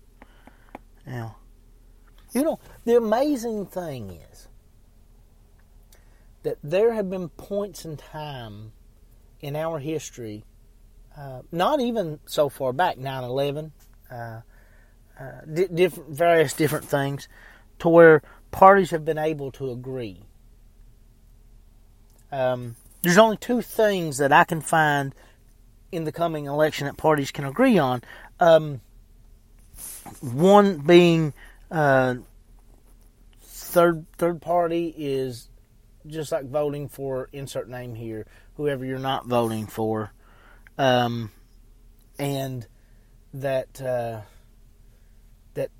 Now, 1.07 1.37
you 2.33 2.43
know 2.43 2.59
the 2.87 2.97
amazing 2.97 3.67
thing 3.67 4.19
is 4.33 4.49
that 6.43 6.57
there 6.65 6.95
have 6.95 7.11
been 7.11 7.29
points 7.29 7.85
in 7.85 7.99
time 7.99 8.73
in 9.43 9.57
our 9.57 9.79
history, 9.79 10.45
uh, 11.19 11.43
not 11.53 11.81
even 11.81 12.19
so 12.25 12.49
far 12.49 12.73
back, 12.73 12.97
9/11, 12.97 13.73
uh, 14.11 14.15
uh, 14.15 14.41
di- 15.53 15.69
different 15.69 16.09
various 16.09 16.55
different 16.55 16.87
things, 16.87 17.29
to 17.79 17.91
where 17.91 18.23
parties 18.51 18.91
have 18.91 19.05
been 19.05 19.19
able 19.19 19.53
to 19.53 19.71
agree 19.71 20.25
um, 22.33 22.77
there's 23.03 23.19
only 23.19 23.37
two 23.37 23.63
things 23.63 24.19
that 24.19 24.33
I 24.33 24.45
can 24.45 24.61
find 24.61 25.15
in 25.91 26.05
the 26.05 26.13
coming 26.13 26.47
election 26.47 26.87
that 26.87 26.97
parties 26.97 27.31
can 27.31 27.45
agree 27.45 27.79
on. 27.79 28.03
Um, 28.39 28.81
one 30.21 30.79
being 30.79 31.33
uh, 31.71 32.17
third 33.43 34.07
third 34.17 34.41
party 34.41 34.95
is 34.97 35.49
just 36.07 36.33
like 36.33 36.47
voting 36.47 36.89
for 36.89 37.29
insert 37.33 37.69
name 37.69 37.95
here, 37.95 38.27
whoever 38.57 38.85
you're 38.85 38.99
not 38.99 39.27
voting 39.27 39.67
for, 39.67 40.13
um, 40.79 41.31
and 42.19 42.67
that 43.35 43.81
uh, 43.81 44.21
that 45.55 45.71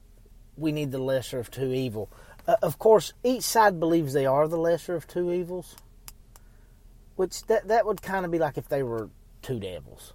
we 0.57 0.73
need 0.73 0.93
the 0.93 0.99
lesser 0.99 1.39
of 1.39 1.51
two 1.51 1.73
evil. 1.73 2.11
Uh, 2.47 2.57
of 2.63 2.79
course, 2.79 3.13
each 3.23 3.43
side 3.43 3.81
believes 3.81 4.13
they 4.13 4.27
are 4.27 4.49
the 4.49 4.59
lesser 4.59 4.95
of 4.95 5.07
two 5.07 5.33
evils. 5.33 5.77
Which 7.21 7.45
that 7.49 7.69
that 7.69 7.85
would 7.85 8.01
kind 8.01 8.25
of 8.25 8.31
be 8.31 8.39
like 8.39 8.57
if 8.57 8.71
they 8.71 8.83
were 8.83 9.11
two 9.43 9.61
devils, 9.61 10.15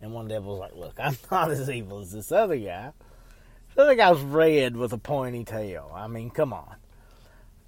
and 0.00 0.14
one 0.14 0.26
devil's 0.26 0.58
like, 0.58 0.74
"Look, 0.74 0.98
I'm 0.98 1.18
not 1.30 1.50
as 1.50 1.68
evil 1.68 2.00
as 2.00 2.12
this 2.12 2.32
other 2.32 2.56
guy. 2.56 2.92
This 3.68 3.76
other 3.76 3.94
guy's 3.94 4.20
red 4.20 4.74
with 4.74 4.94
a 4.94 4.96
pointy 4.96 5.44
tail. 5.44 5.92
I 5.94 6.06
mean, 6.08 6.30
come 6.30 6.54
on. 6.54 6.76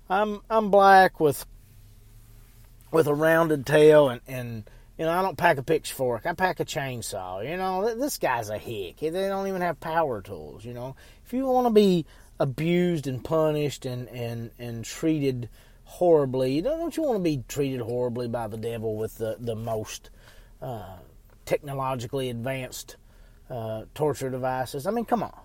I'm 0.08 0.40
I'm 0.48 0.70
black 0.70 1.20
with 1.20 1.44
with 2.90 3.08
a 3.08 3.12
rounded 3.12 3.66
tail, 3.66 4.08
and 4.08 4.22
and 4.26 4.70
you 4.96 5.04
know 5.04 5.12
I 5.12 5.20
don't 5.20 5.36
pack 5.36 5.58
a 5.58 5.62
pitchfork. 5.62 6.24
I 6.24 6.32
pack 6.32 6.58
a 6.58 6.64
chainsaw. 6.64 7.46
You 7.46 7.58
know 7.58 7.94
this 7.94 8.16
guy's 8.16 8.48
a 8.48 8.56
hick. 8.56 9.00
They 9.00 9.10
don't 9.10 9.48
even 9.48 9.60
have 9.60 9.80
power 9.80 10.22
tools. 10.22 10.64
You 10.64 10.72
know 10.72 10.96
if 11.26 11.34
you 11.34 11.44
want 11.44 11.66
to 11.66 11.74
be 11.74 12.06
abused 12.40 13.06
and 13.06 13.22
punished 13.22 13.84
and 13.84 14.08
and 14.08 14.50
and 14.58 14.82
treated 14.82 15.50
horribly. 15.88 16.60
Don't 16.60 16.96
you 16.96 17.02
want 17.02 17.16
to 17.16 17.22
be 17.22 17.42
treated 17.48 17.80
horribly 17.80 18.28
by 18.28 18.46
the 18.46 18.58
devil 18.58 18.96
with 18.96 19.16
the, 19.16 19.36
the 19.40 19.56
most 19.56 20.10
uh, 20.60 20.98
technologically 21.46 22.28
advanced 22.28 22.96
uh, 23.50 23.84
torture 23.94 24.28
devices? 24.28 24.86
I 24.86 24.90
mean, 24.90 25.06
come 25.06 25.22
on. 25.22 25.40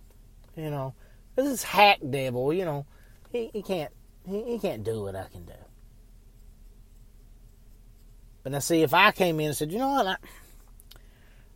You 0.55 0.69
know, 0.69 0.93
this 1.35 1.47
is 1.47 1.63
hack 1.63 1.99
devil. 2.07 2.53
You 2.53 2.65
know, 2.65 2.85
he, 3.31 3.49
he 3.53 3.63
can't 3.63 3.91
he, 4.27 4.43
he 4.43 4.59
can't 4.59 4.83
do 4.83 5.03
what 5.03 5.15
I 5.15 5.27
can 5.31 5.45
do. 5.45 5.53
But 8.43 8.51
now, 8.51 8.59
see, 8.59 8.81
if 8.81 8.93
I 8.93 9.11
came 9.11 9.39
in 9.39 9.47
and 9.47 9.55
said, 9.55 9.71
you 9.71 9.79
know 9.79 9.89
what, 9.89 10.07
I, 10.07 10.15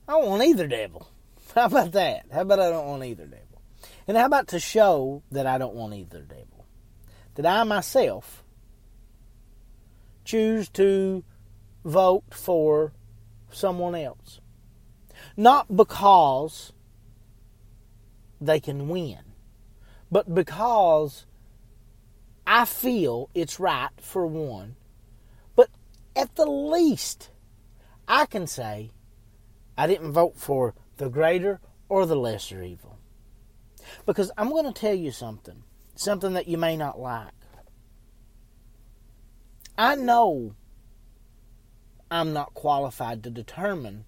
I 0.08 0.14
don't 0.14 0.28
want 0.28 0.44
either 0.44 0.68
devil. 0.68 1.10
How 1.56 1.66
about 1.66 1.92
that? 1.92 2.26
How 2.32 2.42
about 2.42 2.62
I 2.62 2.70
don't 2.70 2.88
want 2.88 3.04
either 3.04 3.26
devil? 3.26 3.44
And 4.08 4.16
how 4.16 4.26
about 4.26 4.48
to 4.50 4.60
show 4.60 5.22
that 5.32 5.46
I 5.46 5.58
don't 5.58 5.76
want 5.76 5.94
either 5.94 6.22
devil? 6.22 6.66
That 7.36 7.46
I 7.46 7.64
myself 7.66 8.44
choose 10.28 10.68
to 10.70 11.24
vote 11.86 12.26
for 12.32 12.92
someone 13.50 13.96
else. 13.96 14.42
Not 15.38 15.76
because 15.76 16.74
they 18.40 18.60
can 18.60 18.90
win, 18.90 19.20
but 20.12 20.34
because 20.34 21.26
I 22.46 22.66
feel 22.66 23.30
it's 23.34 23.60
right 23.60 23.90
for 24.02 24.28
one. 24.28 24.76
But 25.56 25.70
at 26.16 26.36
the 26.36 26.46
least, 26.46 27.30
I 28.08 28.26
can 28.26 28.48
say 28.48 28.92
I 29.78 29.88
didn't 29.88 30.12
vote 30.12 30.38
for 30.38 30.76
the 30.98 31.10
greater 31.10 31.62
or 31.88 32.06
the 32.06 32.16
lesser 32.16 32.62
evil. 32.62 32.98
Because 34.06 34.32
I'm 34.38 34.50
going 34.50 34.66
to 34.66 34.80
tell 34.80 34.94
you 34.94 35.12
something, 35.12 35.64
something 35.96 36.34
that 36.34 36.48
you 36.48 36.58
may 36.58 36.76
not 36.76 37.00
like. 37.00 37.37
I 39.78 39.96
know 39.96 40.56
I'm 42.10 42.34
not 42.34 42.56
qualified 42.56 43.24
to 43.24 43.30
determine 43.30 44.06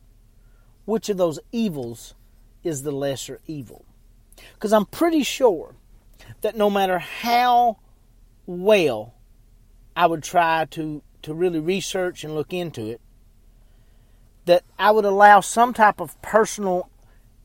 which 0.85 1.09
of 1.09 1.17
those 1.17 1.39
evils 1.51 2.15
is 2.63 2.81
the 2.81 2.91
lesser 2.91 3.39
evil. 3.45 3.85
Because 4.53 4.73
I'm 4.73 4.85
pretty 4.85 5.21
sure 5.21 5.75
that 6.41 6.55
no 6.55 6.69
matter 6.69 6.97
how 6.97 7.77
well 8.47 9.13
I 9.95 10.07
would 10.07 10.23
try 10.23 10.65
to, 10.71 11.03
to 11.21 11.33
really 11.33 11.59
research 11.59 12.23
and 12.23 12.33
look 12.33 12.51
into 12.51 12.87
it, 12.87 13.01
that 14.45 14.63
I 14.79 14.89
would 14.89 15.05
allow 15.05 15.41
some 15.41 15.73
type 15.73 15.99
of 15.99 16.19
personal 16.23 16.89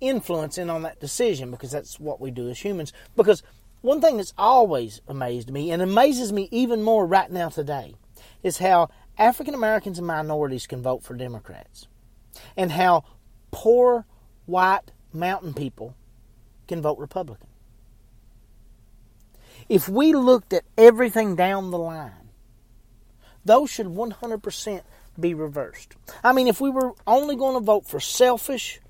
influence 0.01 0.57
in 0.57 0.71
on 0.71 0.83
that 0.83 1.01
decision 1.01 1.51
because 1.51 1.73
that's 1.73 2.01
what 2.01 2.21
we 2.21 2.31
do 2.31 2.49
as 2.49 2.61
humans. 2.61 2.93
Because 3.17 3.43
one 3.83 4.01
thing 4.01 4.17
that's 4.17 4.33
always 4.39 5.03
amazed 5.07 5.51
me 5.51 5.71
and 5.71 5.83
amazes 5.83 6.33
me 6.33 6.49
even 6.51 6.83
more 6.83 7.05
right 7.05 7.31
now 7.31 7.51
today 7.51 7.97
is 8.45 8.59
how 8.59 8.91
African 9.19 9.55
Americans 9.55 9.99
and 9.99 10.07
minorities 10.07 10.69
can 10.69 10.83
vote 10.83 11.03
for 11.03 11.15
Democrats, 11.15 11.89
and 12.57 12.71
how 12.71 13.03
poor 13.51 14.07
white 14.47 14.93
mountain 15.13 15.55
people 15.55 15.97
can 16.69 16.81
vote 16.81 16.99
Republican. 16.99 17.49
If 19.69 19.89
we 19.89 20.13
looked 20.13 20.53
at 20.53 20.65
everything 20.77 21.37
down 21.37 21.71
the 21.71 21.79
line, 21.79 22.31
those 23.45 23.71
should 23.71 23.87
100% 23.87 24.83
be 25.19 25.35
reversed. 25.35 25.95
I 26.23 26.33
mean, 26.33 26.49
if 26.49 26.61
we 26.61 26.71
were 26.71 26.93
only 27.07 27.37
going 27.37 27.55
to 27.55 27.65
vote 27.65 27.87
for 27.87 28.01
selfish, 28.01 28.81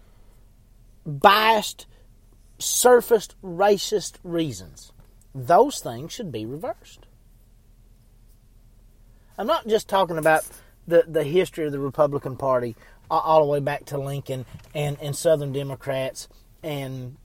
biased, 1.07 1.87
surfaced, 2.59 3.35
racist 3.43 4.15
reasons, 4.25 4.93
those 5.35 5.81
things 5.81 6.13
should 6.13 6.33
be 6.33 6.47
reversed. 6.47 7.04
I'm 9.37 9.47
not 9.47 9.67
just 9.67 9.89
talking 9.89 10.19
about 10.19 10.47
the, 10.87 11.05
the 11.07 11.25
history 11.25 11.67
of 11.67 11.73
the 11.73 11.81
Republican 11.81 12.37
Party 12.37 12.77
all 13.11 13.45
the 13.45 13.51
way 13.51 13.61
back 13.61 13.85
to 13.87 13.99
Lincoln 13.99 14.47
and, 14.75 14.97
and 15.01 15.15
Southern 15.15 15.53
Democrats 15.53 16.29
and 16.63 17.17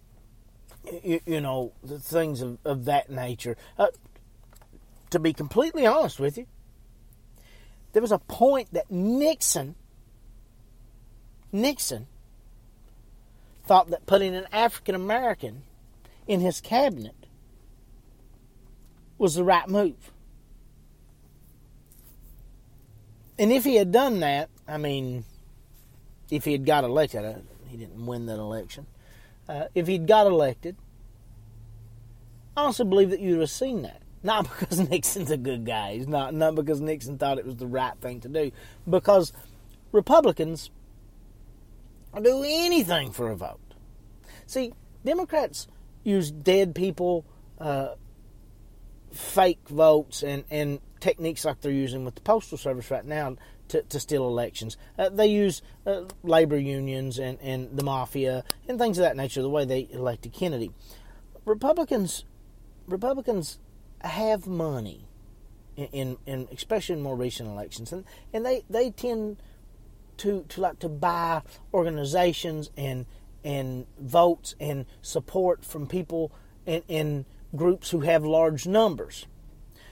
you, 1.04 1.20
you 1.26 1.42
know 1.42 1.72
things 1.86 2.42
of, 2.42 2.58
of 2.66 2.86
that 2.86 3.10
nature. 3.10 3.58
Uh, 3.78 3.88
to 5.10 5.20
be 5.20 5.34
completely 5.34 5.86
honest 5.86 6.20
with 6.20 6.38
you, 6.38 6.46
there 7.94 8.02
was 8.02 8.12
a 8.12 8.20
point 8.20 8.70
that 8.74 8.90
Nixon 8.92 9.76
Nixon 11.52 12.08
thought 13.64 13.90
that 13.90 14.06
putting 14.06 14.36
an 14.36 14.46
African 14.52 14.96
American 14.96 15.64
in 16.28 16.40
his 16.40 16.62
cabinet 16.62 17.16
was 19.18 19.36
the 19.36 19.44
right 19.44 19.68
move. 19.68 20.12
And 23.40 23.54
if 23.54 23.64
he 23.64 23.76
had 23.76 23.94
done 23.94 24.20
that, 24.20 24.50
I 24.68 24.78
mean, 24.78 25.24
if 26.30 26.44
he 26.44 26.52
had 26.52 26.66
got 26.66 26.84
elected, 26.84 27.24
uh, 27.24 27.36
he 27.70 27.78
didn't 27.78 28.06
win 28.06 28.26
that 28.26 28.38
election. 28.38 28.86
Uh, 29.48 29.66
if 29.74 29.88
he'd 29.88 30.08
got 30.08 30.28
elected, 30.28 30.76
I 32.58 32.64
also 32.64 32.84
believe 32.84 33.12
that 33.12 33.22
you 33.22 33.32
would 33.32 33.40
have 33.40 33.50
seen 33.50 33.84
that. 33.84 34.02
Not 34.24 34.44
because 34.60 34.78
Nixon's 34.90 35.32
a 35.32 35.38
good 35.38 35.66
guy. 35.66 35.94
He's 35.94 36.08
not. 36.08 36.34
Not 36.34 36.56
because 36.56 36.82
Nixon 36.82 37.18
thought 37.18 37.40
it 37.40 37.46
was 37.46 37.56
the 37.56 37.66
right 37.66 37.98
thing 38.02 38.20
to 38.20 38.28
do. 38.28 38.52
Because 38.88 39.32
Republicans 39.94 40.70
will 42.14 42.22
do 42.22 42.44
anything 42.46 43.14
for 43.14 43.32
a 43.32 43.38
vote. 43.38 43.62
See, 44.48 44.74
Democrats 45.06 45.66
use 46.04 46.30
dead 46.30 46.76
people, 46.76 47.26
uh, 47.58 47.96
fake 49.12 49.70
votes, 49.70 50.24
and, 50.24 50.44
and 50.52 50.80
techniques 51.00 51.46
like 51.46 51.62
they're 51.62 51.72
using 51.72 52.06
with 52.06 52.16
the 52.16 52.22
Postal 52.22 52.58
Service 52.58 52.92
right 52.92 53.06
now 53.06 53.36
to, 53.70 53.82
to 53.84 54.00
steal 54.00 54.28
elections. 54.28 54.78
Uh, 54.98 55.10
they 55.10 55.28
use 55.28 55.62
uh, 55.86 56.04
labor 56.24 56.58
unions 56.58 57.20
and, 57.20 57.40
and 57.42 57.76
the 57.78 57.84
mafia 57.84 58.44
and 58.68 58.80
things 58.80 58.98
of 58.98 59.04
that 59.04 59.16
nature, 59.16 59.42
the 59.42 59.50
way 59.50 59.66
they 59.66 59.88
elected 59.92 60.34
Kennedy. 60.34 60.72
Republicans 61.46 62.26
Republicans 62.88 63.60
have 64.02 64.48
money 64.48 65.06
in, 65.78 66.18
in, 66.26 66.48
especially 66.52 66.96
in 66.96 67.02
more 67.02 67.16
recent 67.16 67.48
elections, 67.48 67.94
and, 67.94 68.04
and 68.34 68.46
they, 68.46 68.64
they 68.70 68.90
tend 68.90 69.38
to 70.18 70.44
to 70.50 70.62
like 70.62 70.80
to 70.80 70.90
buy 70.90 71.42
organizations 71.74 72.70
and 72.76 73.06
and 73.44 73.86
votes 73.98 74.54
and 74.60 74.86
support 75.02 75.64
from 75.64 75.88
people 75.88 76.32
in 76.66 77.26
groups 77.56 77.92
who 77.92 78.02
have 78.02 78.26
large 78.26 78.68
numbers. 78.68 79.26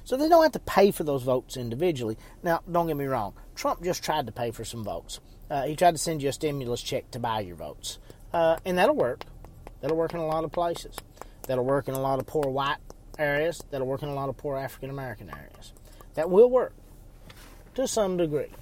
So 0.08 0.16
they 0.16 0.30
don't 0.30 0.42
have 0.42 0.54
to 0.54 0.60
pay 0.60 0.92
for 0.92 1.04
those 1.04 1.24
votes 1.24 1.58
individually. 1.58 2.18
Now, 2.42 2.62
don't 2.72 2.88
get 2.88 2.96
me 2.96 3.04
wrong. 3.04 3.34
Trump 3.56 3.84
just 3.84 4.02
tried 4.02 4.28
to 4.28 4.32
pay 4.32 4.52
for 4.52 4.64
some 4.64 4.82
votes. 4.82 5.20
Uh, 5.52 5.64
he 5.64 5.76
tried 5.76 5.92
to 5.92 5.98
send 5.98 6.24
you 6.24 6.30
a 6.30 6.32
stimulus 6.32 6.82
check 6.82 7.12
to 7.12 7.20
buy 7.20 7.42
your 7.42 7.58
votes. 7.58 8.00
Uh, 8.32 8.56
and 8.64 8.78
that'll 8.78 8.96
work. 8.96 9.26
That'll 9.82 9.98
work 9.98 10.14
in 10.14 10.22
a 10.22 10.26
lot 10.26 10.46
of 10.46 10.54
places. 10.54 10.96
That'll 11.46 11.66
work 11.66 11.90
in 11.90 11.94
a 11.94 12.00
lot 12.00 12.20
of 12.20 12.26
poor 12.26 12.50
white 12.50 12.78
areas. 13.20 13.62
That'll 13.70 13.86
work 13.86 14.02
in 14.02 14.08
a 14.08 14.14
lot 14.14 14.30
of 14.30 14.38
poor 14.38 14.56
African 14.56 14.90
American 14.90 15.30
areas. 15.30 15.74
That 16.14 16.30
will 16.30 16.50
work 16.50 16.74
to 17.76 17.86
some 17.86 18.16
degree. 18.16 18.54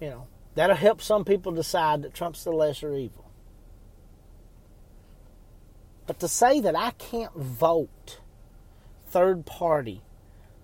You 0.00 0.10
know, 0.10 0.26
that'll 0.54 0.76
help 0.76 1.02
some 1.02 1.24
people 1.24 1.50
decide 1.50 2.02
that 2.02 2.14
Trump's 2.14 2.44
the 2.44 2.52
lesser 2.52 2.94
evil. 2.94 3.28
But 6.06 6.20
to 6.20 6.28
say 6.28 6.60
that 6.60 6.76
I 6.76 6.92
can't 6.92 7.34
vote 7.34 8.20
third 9.12 9.44
party 9.44 10.00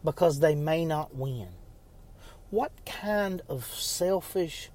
because 0.02 0.40
they 0.40 0.54
may 0.54 0.84
not 0.84 1.14
win. 1.14 1.48
What 2.50 2.72
kind 2.86 3.42
of 3.48 3.66
selfish 3.66 4.70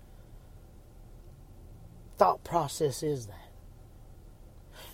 thought 2.18 2.44
process 2.44 3.02
is 3.02 3.26
that? 3.26 3.50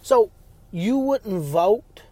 So, 0.02 0.32
you 0.72 0.98
wouldn't 0.98 1.44
vote 1.44 2.04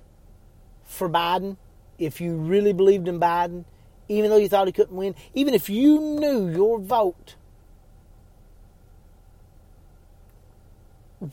for 0.83 1.09
Biden 1.09 1.57
if 1.97 2.19
you 2.19 2.35
really 2.35 2.73
believed 2.73 3.07
in 3.07 3.19
Biden, 3.19 3.63
even 4.09 4.29
though 4.29 4.37
you 4.37 4.49
thought 4.49 4.67
he 4.67 4.73
couldn't 4.73 4.95
win, 4.95 5.15
even 5.33 5.53
if 5.53 5.69
you 5.69 5.99
knew 5.99 6.49
your 6.49 6.79
vote 6.79 7.35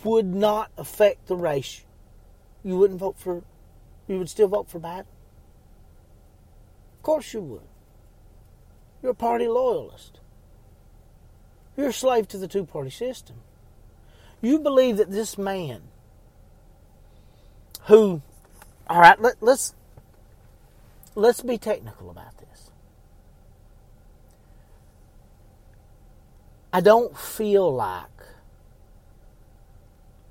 would 0.04 0.26
not 0.26 0.70
affect 0.78 1.26
the 1.26 1.36
race, 1.36 1.84
you 2.62 2.76
wouldn't 2.76 3.00
vote 3.00 3.18
for, 3.18 3.42
you 4.06 4.18
would 4.18 4.28
still 4.28 4.48
vote 4.48 4.68
for 4.68 4.80
Biden? 4.80 5.04
Course 7.04 7.32
you 7.32 7.40
would. 7.40 7.68
You're 9.00 9.12
a 9.12 9.14
party 9.14 9.46
loyalist. 9.46 10.18
You're 11.76 11.88
a 11.88 11.92
slave 11.92 12.26
to 12.28 12.38
the 12.38 12.48
two 12.48 12.64
party 12.64 12.90
system. 12.90 13.36
You 14.40 14.58
believe 14.58 14.96
that 14.96 15.10
this 15.10 15.38
man, 15.38 15.82
who, 17.82 18.22
all 18.88 19.00
right, 19.00 19.20
let, 19.20 19.36
let's 19.40 19.74
let's 21.14 21.42
be 21.42 21.58
technical 21.58 22.10
about 22.10 22.36
this. 22.38 22.70
I 26.72 26.80
don't 26.80 27.16
feel 27.16 27.72
like, 27.72 28.08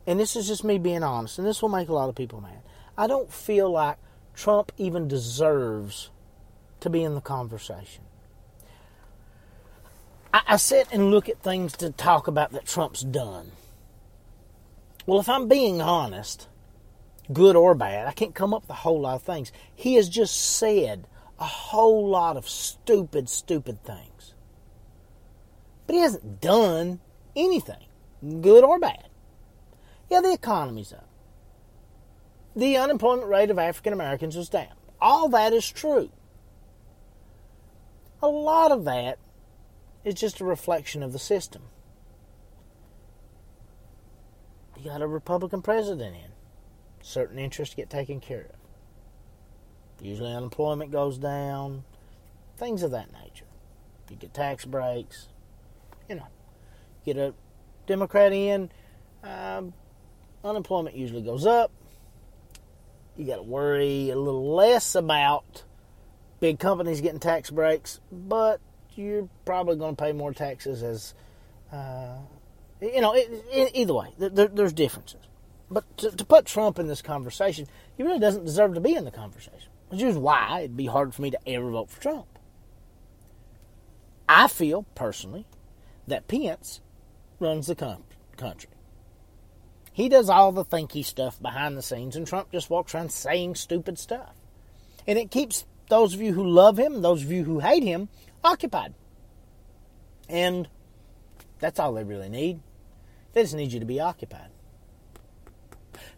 and 0.05 0.19
this 0.19 0.35
is 0.35 0.47
just 0.47 0.63
me 0.63 0.77
being 0.77 1.03
honest, 1.03 1.37
and 1.37 1.47
this 1.47 1.61
will 1.61 1.69
make 1.69 1.89
a 1.89 1.93
lot 1.93 2.09
of 2.09 2.15
people 2.15 2.41
mad. 2.41 2.61
I 2.97 3.07
don't 3.07 3.31
feel 3.31 3.71
like 3.71 3.97
Trump 4.35 4.71
even 4.77 5.07
deserves 5.07 6.09
to 6.83 6.89
be 6.89 7.03
in 7.03 7.15
the 7.15 7.21
conversation. 7.21 8.03
I, 10.33 10.41
I 10.47 10.57
sit 10.57 10.87
and 10.91 11.11
look 11.11 11.27
at 11.27 11.41
things 11.41 11.73
to 11.77 11.89
talk 11.91 12.27
about 12.27 12.51
that 12.51 12.65
Trump's 12.65 13.01
done. 13.01 13.51
Well, 15.05 15.19
if 15.19 15.27
I'm 15.27 15.47
being 15.47 15.81
honest, 15.81 16.47
good 17.31 17.55
or 17.55 17.75
bad, 17.75 18.07
I 18.07 18.11
can't 18.11 18.35
come 18.35 18.53
up 18.53 18.63
with 18.63 18.69
a 18.69 18.73
whole 18.73 19.01
lot 19.01 19.15
of 19.15 19.23
things. 19.23 19.51
He 19.73 19.95
has 19.95 20.07
just 20.07 20.57
said 20.57 21.07
a 21.39 21.45
whole 21.45 22.07
lot 22.07 22.37
of 22.37 22.47
stupid, 22.47 23.29
stupid 23.29 23.83
things. 23.83 24.33
But 25.87 25.95
he 25.95 26.01
hasn't 26.01 26.39
done 26.39 26.99
anything, 27.35 27.85
good 28.41 28.63
or 28.63 28.79
bad. 28.79 29.09
Yeah, 30.09 30.21
the 30.21 30.33
economy's 30.33 30.93
up. 30.93 31.07
The 32.55 32.77
unemployment 32.77 33.27
rate 33.27 33.49
of 33.49 33.57
African 33.57 33.93
Americans 33.93 34.35
is 34.35 34.47
down. 34.47 34.73
All 35.01 35.27
that 35.29 35.53
is 35.53 35.69
true. 35.69 36.11
A 38.23 38.27
lot 38.27 38.71
of 38.71 38.85
that 38.85 39.19
is 40.05 40.15
just 40.15 40.39
a 40.39 40.45
reflection 40.45 41.03
of 41.03 41.11
the 41.11 41.19
system. 41.19 41.63
You 44.77 44.89
got 44.89 45.01
a 45.01 45.07
Republican 45.07 45.61
president 45.61 46.15
in, 46.15 46.31
certain 47.01 47.37
interests 47.37 47.75
get 47.75 47.89
taken 47.89 48.21
care 48.21 48.49
of. 48.49 50.05
Usually 50.05 50.33
unemployment 50.33 50.89
goes 50.89 51.17
down, 51.17 51.83
things 52.55 52.81
of 52.81 52.91
that 52.91 53.11
nature. 53.11 53.45
You 54.09 54.15
get 54.15 54.33
tax 54.33 54.63
breaks, 54.63 55.27
you 56.07 56.15
know. 56.15 56.27
Get 57.05 57.17
a 57.17 57.33
Democrat 57.87 58.31
in, 58.31 58.71
um, 59.21 59.73
unemployment 60.45 60.95
usually 60.95 61.23
goes 61.23 61.45
up. 61.45 61.73
You 63.17 63.25
got 63.25 63.35
to 63.35 63.43
worry 63.43 64.11
a 64.11 64.15
little 64.15 64.55
less 64.55 64.95
about 64.95 65.63
big 66.43 66.59
companies 66.59 66.99
getting 66.99 67.21
tax 67.21 67.49
breaks, 67.49 68.01
but 68.11 68.59
you're 68.95 69.29
probably 69.45 69.77
going 69.77 69.95
to 69.95 70.03
pay 70.03 70.11
more 70.11 70.33
taxes 70.33 70.83
as, 70.83 71.13
uh, 71.71 72.17
you 72.81 72.99
know, 72.99 73.15
it, 73.15 73.29
it, 73.49 73.71
either 73.73 73.93
way, 73.93 74.09
there, 74.17 74.49
there's 74.49 74.73
differences. 74.73 75.21
But 75.71 75.85
to, 75.99 76.11
to, 76.11 76.25
put 76.25 76.45
Trump 76.45 76.79
in 76.79 76.87
this 76.87 77.01
conversation, 77.01 77.65
he 77.95 78.03
really 78.03 78.19
doesn't 78.19 78.43
deserve 78.43 78.73
to 78.73 78.81
be 78.81 78.93
in 78.93 79.05
the 79.05 79.09
conversation, 79.09 79.69
which 79.87 80.01
is 80.01 80.17
why 80.17 80.59
it'd 80.59 80.75
be 80.75 80.87
hard 80.87 81.15
for 81.15 81.21
me 81.21 81.31
to 81.31 81.39
ever 81.47 81.71
vote 81.71 81.89
for 81.89 82.01
Trump. 82.01 82.27
I 84.27 84.49
feel 84.49 84.83
personally 84.95 85.45
that 86.07 86.27
Pence 86.27 86.81
runs 87.39 87.67
the 87.67 87.75
country. 88.35 88.69
He 89.93 90.09
does 90.09 90.29
all 90.29 90.51
the 90.51 90.65
thinky 90.65 91.05
stuff 91.05 91.41
behind 91.41 91.77
the 91.77 91.81
scenes, 91.81 92.17
and 92.17 92.27
Trump 92.27 92.51
just 92.51 92.69
walks 92.69 92.93
around 92.93 93.13
saying 93.13 93.55
stupid 93.55 93.97
stuff. 93.97 94.33
And 95.07 95.17
it 95.17 95.31
keeps 95.31 95.65
those 95.89 96.13
of 96.13 96.21
you 96.21 96.33
who 96.33 96.47
love 96.47 96.77
him, 96.77 97.01
those 97.01 97.23
of 97.23 97.31
you 97.31 97.43
who 97.43 97.59
hate 97.59 97.83
him, 97.83 98.09
occupied. 98.43 98.93
And 100.29 100.67
that's 101.59 101.79
all 101.79 101.93
they 101.93 102.03
really 102.03 102.29
need. 102.29 102.59
They 103.33 103.41
just 103.41 103.55
need 103.55 103.71
you 103.71 103.79
to 103.79 103.85
be 103.85 103.99
occupied. 103.99 104.49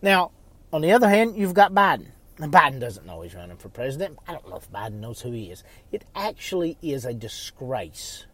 Now, 0.01 0.32
on 0.71 0.82
the 0.82 0.91
other 0.91 1.10
hand, 1.10 1.38
you've 1.38 1.54
got 1.54 1.73
Biden. 1.73 2.08
And 2.38 2.51
Biden 2.51 2.80
doesn't 2.80 3.06
know 3.06 3.21
he's 3.21 3.34
running 3.34 3.58
for 3.58 3.69
president. 3.69 4.19
I 4.28 4.34
don't 4.34 4.49
know 4.49 4.58
if 4.58 4.69
Biden 4.69 4.99
knows 4.99 5.21
who 5.21 5.32
he 5.32 5.51
is. 5.51 5.63
It 5.91 6.04
actually 6.13 6.78
is 6.82 7.06
a 7.06 7.13
disgrace, 7.13 8.25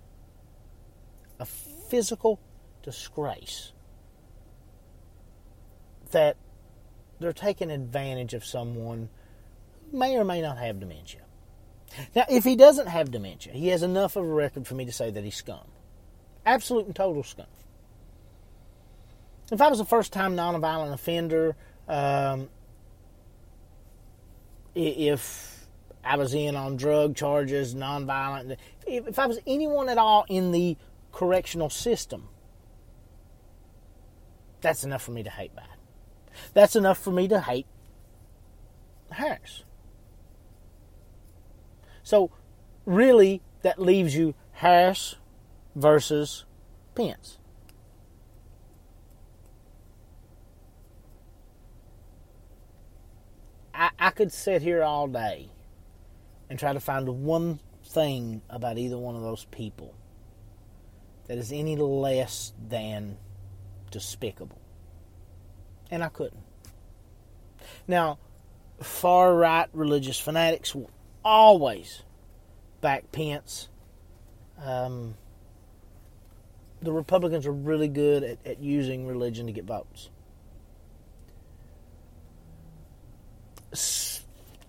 a 1.39 1.45
physical 1.45 2.39
disgrace, 2.81 3.73
that 6.09 6.35
they're 7.19 7.31
taking 7.31 7.69
advantage 7.69 8.33
of 8.33 8.43
someone 8.43 9.09
who 9.91 9.97
may 9.99 10.17
or 10.17 10.23
may 10.23 10.41
not 10.41 10.57
have 10.57 10.79
dementia. 10.79 11.20
Now, 12.15 12.25
if 12.29 12.43
he 12.43 12.55
doesn't 12.55 12.87
have 12.87 13.11
dementia, 13.11 13.53
he 13.53 13.67
has 13.69 13.83
enough 13.83 14.15
of 14.15 14.25
a 14.25 14.33
record 14.33 14.67
for 14.67 14.75
me 14.75 14.85
to 14.85 14.91
say 14.91 15.11
that 15.11 15.23
he's 15.23 15.35
scum. 15.35 15.67
Absolute 16.45 16.85
and 16.85 16.95
total 16.95 17.23
scum. 17.23 17.47
If 19.51 19.61
I 19.61 19.67
was 19.67 19.79
a 19.79 19.85
first 19.85 20.13
time 20.13 20.35
nonviolent 20.35 20.93
offender, 20.93 21.55
um, 21.87 22.49
if 24.73 25.67
I 26.03 26.15
was 26.15 26.33
in 26.33 26.55
on 26.55 26.77
drug 26.77 27.15
charges, 27.15 27.75
nonviolent, 27.75 28.57
if, 28.87 29.19
I 29.19 29.25
was 29.25 29.39
anyone 29.45 29.89
at 29.89 29.97
all 29.97 30.25
in 30.29 30.51
the 30.51 30.77
correctional 31.11 31.69
system, 31.69 32.29
that's 34.61 34.83
enough 34.83 35.01
for 35.01 35.11
me 35.11 35.23
to 35.23 35.29
hate 35.29 35.55
Biden. 35.55 35.65
That's 36.53 36.75
enough 36.75 36.97
for 36.97 37.11
me 37.11 37.27
to 37.27 37.41
hate 37.41 37.67
Harris. 39.11 39.63
So, 42.11 42.29
really, 42.85 43.41
that 43.61 43.79
leaves 43.79 44.13
you 44.13 44.35
Harris 44.51 45.15
versus 45.77 46.43
Pence. 46.93 47.37
I, 53.73 53.91
I 53.97 54.09
could 54.09 54.33
sit 54.33 54.61
here 54.61 54.83
all 54.83 55.07
day 55.07 55.51
and 56.49 56.59
try 56.59 56.73
to 56.73 56.81
find 56.81 57.07
one 57.23 57.61
thing 57.85 58.41
about 58.49 58.77
either 58.77 58.97
one 58.97 59.15
of 59.15 59.21
those 59.21 59.45
people 59.45 59.93
that 61.27 61.37
is 61.37 61.53
any 61.53 61.77
less 61.77 62.51
than 62.67 63.17
despicable. 63.89 64.59
And 65.89 66.03
I 66.03 66.09
couldn't. 66.09 66.43
Now, 67.87 68.19
far 68.81 69.33
right 69.33 69.69
religious 69.71 70.19
fanatics 70.19 70.75
will 70.75 70.91
always 71.23 72.03
back 72.81 73.11
Pence. 73.11 73.69
Um, 74.63 75.15
the 76.81 76.91
Republicans 76.91 77.45
are 77.45 77.51
really 77.51 77.87
good 77.87 78.23
at, 78.23 78.45
at 78.45 78.59
using 78.59 79.07
religion 79.07 79.45
to 79.47 79.51
get 79.51 79.65
votes. 79.65 80.09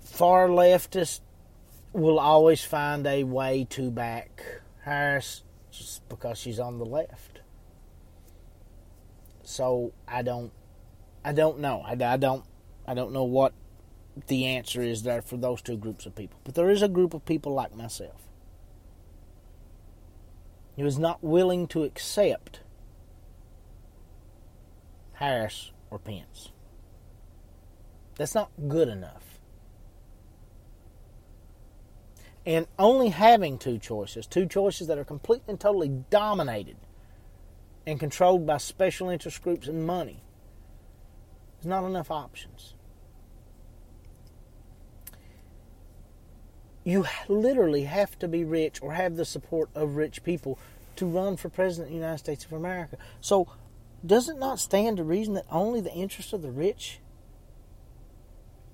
Far 0.05 0.49
leftists 0.49 1.21
will 1.93 2.19
always 2.19 2.65
find 2.65 3.07
a 3.07 3.25
way 3.25 3.67
to 3.71 3.91
back 3.91 4.62
Harris 4.83 5.43
just 5.71 6.07
because 6.09 6.38
she's 6.38 6.61
on 6.61 6.79
the 6.79 6.85
left. 6.85 7.41
So 9.43 9.93
I 10.07 10.23
don't, 10.23 10.53
I 11.25 11.33
don't 11.33 11.59
know. 11.59 11.83
I, 11.85 11.93
I 11.93 12.17
don't, 12.17 12.45
I 12.87 12.95
don't 12.95 13.12
know 13.12 13.25
what 13.25 13.53
the 14.27 14.46
answer 14.46 14.83
is 14.83 15.03
there 15.03 15.22
for 15.22 15.37
those 15.37 15.62
two 15.62 15.77
groups 15.77 16.07
of 16.07 16.14
people. 16.14 16.38
But 16.44 16.55
there 16.55 16.70
is 16.70 16.83
a 16.83 16.88
group 16.88 17.14
of 17.14 17.25
people 17.25 17.55
like 17.55 17.75
myself 17.75 18.29
who 20.77 20.87
is 20.87 20.98
not 20.98 21.22
willing 21.22 21.66
to 21.68 21.85
accept 21.85 22.61
Harris 25.14 25.70
or 25.90 25.98
Pence. 25.98 26.51
That's 28.16 28.35
not 28.35 28.51
good 28.68 28.88
enough. 28.88 29.38
And 32.44 32.66
only 32.79 33.11
having 33.11 33.59
two 33.59 33.79
choices, 33.79 34.27
two 34.27 34.46
choices 34.46 34.88
that 34.88 34.98
are 34.98 35.05
completely 35.05 35.44
and 35.48 35.61
totally 35.61 35.88
dominated 36.11 36.77
and 37.87 38.01
controlled 38.01 38.46
by 38.46 38.59
special 38.59 39.09
interest 39.09 39.42
groups 39.42 39.68
and 39.68 39.87
money, 39.87 40.22
is 41.61 41.66
not 41.66 41.85
enough 41.85 42.11
options. 42.11 42.75
You 46.85 47.07
literally 47.29 47.85
have 47.85 48.18
to 48.18 48.29
be 48.29 48.45
rich 48.45 48.83
or 48.83 48.92
have 48.92 49.16
the 49.16 49.25
support 49.25 49.71
of 49.75 49.97
rich 49.97 50.25
people 50.25 50.59
to 50.97 51.07
run 51.07 51.37
for 51.37 51.49
president 51.49 51.88
of 51.88 51.90
the 51.90 51.97
United 51.97 52.18
States 52.18 52.45
of 52.45 52.53
America. 52.53 52.97
So, 53.21 53.49
does 54.05 54.29
it 54.29 54.38
not 54.38 54.59
stand 54.59 54.97
to 54.97 55.05
reason 55.05 55.35
that 55.35 55.47
only 55.51 55.81
the 55.81 55.92
interests 55.92 56.33
of 56.33 56.42
the 56.42 56.51
rich 56.51 56.99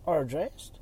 are 0.07 0.23
addressed? 0.23 0.79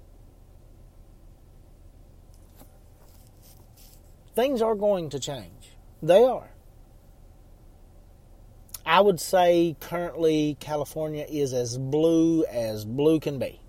Things 4.34 4.62
are 4.62 4.74
going 4.74 5.10
to 5.10 5.18
change. 5.18 5.72
They 6.02 6.22
are. 6.22 6.50
I 8.84 9.00
would 9.00 9.18
say 9.18 9.76
currently 9.80 10.56
California 10.60 11.26
is 11.28 11.52
as 11.52 11.76
blue 11.76 12.44
as 12.44 12.84
blue 12.84 13.18
can 13.18 13.40
be 13.40 13.60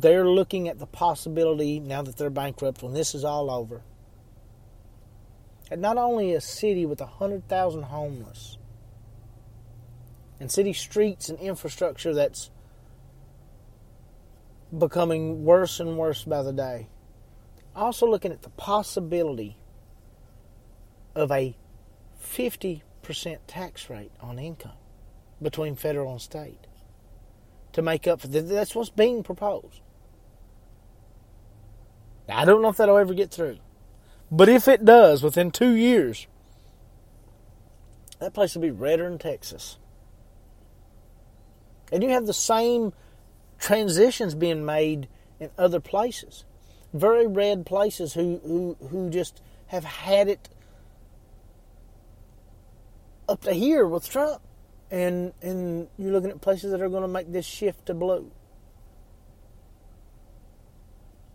they're 0.00 0.28
looking 0.28 0.68
at 0.68 0.78
the 0.78 0.86
possibility 0.86 1.80
now 1.80 2.02
that 2.02 2.16
they're 2.16 2.30
bankrupt 2.30 2.82
when 2.82 2.92
this 2.92 3.14
is 3.14 3.24
all 3.24 3.50
over 3.50 3.82
and 5.70 5.80
not 5.80 5.96
only 5.96 6.34
a 6.34 6.40
city 6.40 6.84
with 6.86 7.00
100,000 7.00 7.82
homeless 7.82 8.58
and 10.38 10.50
city 10.50 10.72
streets 10.72 11.28
and 11.28 11.38
infrastructure 11.38 12.14
that's 12.14 12.50
becoming 14.76 15.44
worse 15.44 15.80
and 15.80 15.96
worse 15.96 16.24
by 16.24 16.42
the 16.42 16.52
day 16.52 16.88
also 17.74 18.06
looking 18.06 18.32
at 18.32 18.42
the 18.42 18.50
possibility 18.50 19.56
of 21.14 21.30
a 21.30 21.56
50% 22.22 22.82
tax 23.46 23.90
rate 23.90 24.12
on 24.20 24.38
income 24.38 24.72
between 25.42 25.74
federal 25.74 26.12
and 26.12 26.20
state 26.20 26.66
to 27.72 27.82
make 27.82 28.06
up 28.06 28.20
for 28.20 28.28
that. 28.28 28.48
That's 28.48 28.74
what's 28.74 28.90
being 28.90 29.22
proposed. 29.22 29.80
I 32.30 32.44
don't 32.44 32.62
know 32.62 32.68
if 32.68 32.76
that'll 32.76 32.98
ever 32.98 33.14
get 33.14 33.30
through. 33.30 33.58
But 34.30 34.48
if 34.48 34.68
it 34.68 34.84
does, 34.84 35.22
within 35.22 35.50
two 35.50 35.72
years, 35.72 36.26
that 38.20 38.34
place 38.34 38.54
will 38.54 38.62
be 38.62 38.70
redder 38.70 39.08
than 39.08 39.18
Texas. 39.18 39.78
And 41.92 42.02
you 42.02 42.10
have 42.10 42.26
the 42.26 42.34
same 42.34 42.92
transitions 43.58 44.34
being 44.34 44.64
made 44.64 45.08
in 45.40 45.50
other 45.58 45.80
places. 45.80 46.44
Very 46.92 47.26
red 47.26 47.66
places 47.66 48.14
who, 48.14 48.40
who, 48.44 48.76
who 48.88 49.10
just 49.10 49.42
have 49.68 49.84
had 49.84 50.28
it 50.28 50.48
up 53.28 53.42
to 53.42 53.52
here 53.52 53.86
with 53.86 54.08
Trump. 54.08 54.42
And, 54.90 55.32
and 55.40 55.88
you're 55.98 56.12
looking 56.12 56.30
at 56.30 56.40
places 56.40 56.72
that 56.72 56.82
are 56.82 56.88
going 56.88 57.02
to 57.02 57.08
make 57.08 57.32
this 57.32 57.46
shift 57.46 57.86
to 57.86 57.94
blue 57.94 58.30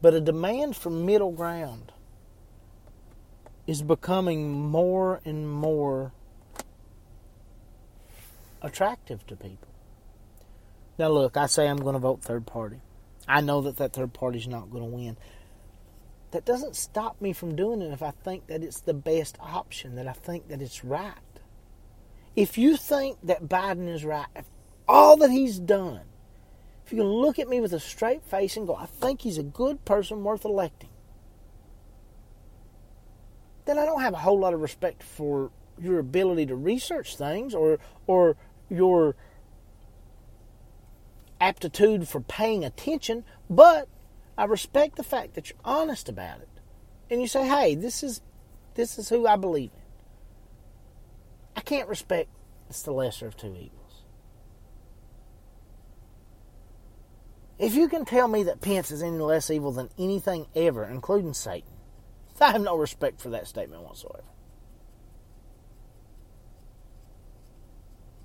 but 0.06 0.14
a 0.14 0.22
demand 0.22 0.76
for 0.76 0.92
middle 0.92 1.32
ground 1.32 1.92
is 3.66 3.82
becoming 3.82 4.54
more 4.54 5.20
and 5.26 5.50
more 5.52 6.12
attractive 8.62 9.26
to 9.26 9.36
people. 9.36 9.68
Now, 11.00 11.08
look, 11.08 11.38
I 11.38 11.48
say 11.48 11.68
I'm 11.68 11.78
going 11.78 11.94
to 11.94 12.00
vote 12.00 12.22
third 12.22 12.46
party. 12.46 12.82
I 13.28 13.42
know 13.42 13.62
that 13.62 13.78
that 13.78 13.94
third 13.94 14.14
party 14.14 14.38
is 14.38 14.48
not 14.48 14.70
going 14.70 14.84
to 14.84 14.96
win. 14.96 15.18
That 16.30 16.46
doesn't 16.46 16.76
stop 16.76 17.20
me 17.20 17.34
from 17.34 17.56
doing 17.56 17.82
it 17.82 17.92
if 17.92 18.04
I 18.04 18.12
think 18.12 18.46
that 18.46 18.62
it's 18.62 18.82
the 18.82 18.94
best 18.94 19.40
option, 19.42 19.96
that 19.96 20.08
I 20.08 20.14
think 20.14 20.50
that 20.50 20.62
it's 20.62 20.84
right. 20.86 21.16
If 22.36 22.60
you 22.60 22.78
think 22.78 23.18
that 23.24 23.46
Biden 23.46 23.92
is 23.92 24.06
right, 24.06 24.28
all 24.88 25.18
that 25.18 25.32
he's 25.32 25.58
done 25.58 26.02
if 26.86 26.92
you 26.92 27.00
can 27.00 27.08
look 27.08 27.40
at 27.40 27.48
me 27.48 27.60
with 27.60 27.74
a 27.74 27.80
straight 27.80 28.24
face 28.24 28.56
and 28.56 28.68
go, 28.68 28.76
I 28.76 28.86
think 28.86 29.22
he's 29.22 29.40
a 29.40 29.44
good 29.44 29.86
person 29.86 30.24
worth 30.24 30.46
electing, 30.46 30.90
then 33.66 33.80
I 33.80 33.86
don't 33.86 34.02
have 34.02 34.14
a 34.14 34.18
whole 34.18 34.40
lot 34.40 34.54
of 34.54 34.62
respect 34.62 35.02
for 35.02 35.52
your 35.80 35.98
ability 36.00 36.46
to 36.46 36.56
research 36.56 37.18
things 37.18 37.56
or 37.56 37.80
or 38.08 38.38
your 38.70 39.16
aptitude 41.42 42.08
for 42.08 42.22
paying 42.22 42.64
attention, 42.64 43.26
but 43.50 43.88
I 44.38 44.46
respect 44.46 44.96
the 44.96 45.04
fact 45.04 45.34
that 45.34 45.50
you're 45.50 45.60
honest 45.66 46.08
about 46.08 46.40
it. 46.40 46.50
And 47.10 47.20
you 47.20 47.28
say, 47.28 47.48
"Hey, 47.48 47.76
this 47.76 48.04
is 48.04 48.22
this 48.76 49.00
is 49.00 49.10
who 49.10 49.28
I 49.28 49.36
believe 49.36 49.72
in." 49.74 49.82
I 51.56 51.62
can't 51.62 51.90
respect 51.90 52.30
it's 52.70 52.82
the 52.84 52.92
lesser 52.92 53.28
of 53.28 53.38
two 53.38 53.56
evils. 53.56 53.85
If 57.58 57.76
you 57.76 57.88
can 57.88 58.04
tell 58.06 58.28
me 58.28 58.44
that 58.44 58.62
Pence 58.62 58.92
is 58.92 59.02
any 59.02 59.18
less 59.18 59.50
evil 59.50 59.72
than 59.72 59.90
anything 59.98 60.48
ever, 60.56 60.84
including 60.86 61.34
Satan, 61.34 61.72
I 62.42 62.52
have 62.52 62.62
no 62.62 62.76
respect 62.78 63.22
for 63.22 63.30
that 63.30 63.48
statement 63.48 63.84
whatsoever. 63.84 64.24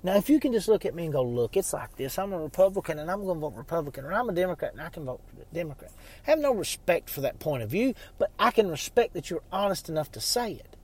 Now, 0.03 0.15
if 0.15 0.29
you 0.29 0.39
can 0.39 0.51
just 0.51 0.67
look 0.67 0.85
at 0.85 0.95
me 0.95 1.05
and 1.05 1.13
go, 1.13 1.23
look, 1.23 1.55
it's 1.55 1.73
like 1.73 1.95
this. 1.95 2.17
I'm 2.17 2.33
a 2.33 2.39
Republican 2.39 2.97
and 2.97 3.09
I'm 3.09 3.23
going 3.23 3.35
to 3.35 3.39
vote 3.39 3.53
Republican, 3.55 4.03
or 4.03 4.11
I'm 4.11 4.29
a 4.29 4.33
Democrat 4.33 4.73
and 4.73 4.81
I 4.81 4.89
can 4.89 5.05
vote 5.05 5.21
Democrat. 5.53 5.91
I 6.25 6.31
have 6.31 6.39
no 6.39 6.53
respect 6.53 7.09
for 7.09 7.21
that 7.21 7.39
point 7.39 7.61
of 7.61 7.69
view, 7.69 7.93
but 8.17 8.31
I 8.39 8.49
can 8.49 8.69
respect 8.69 9.13
that 9.13 9.29
you're 9.29 9.43
honest 9.51 9.89
enough 9.89 10.11
to 10.13 10.19
say 10.19 10.53
it. 10.53 10.75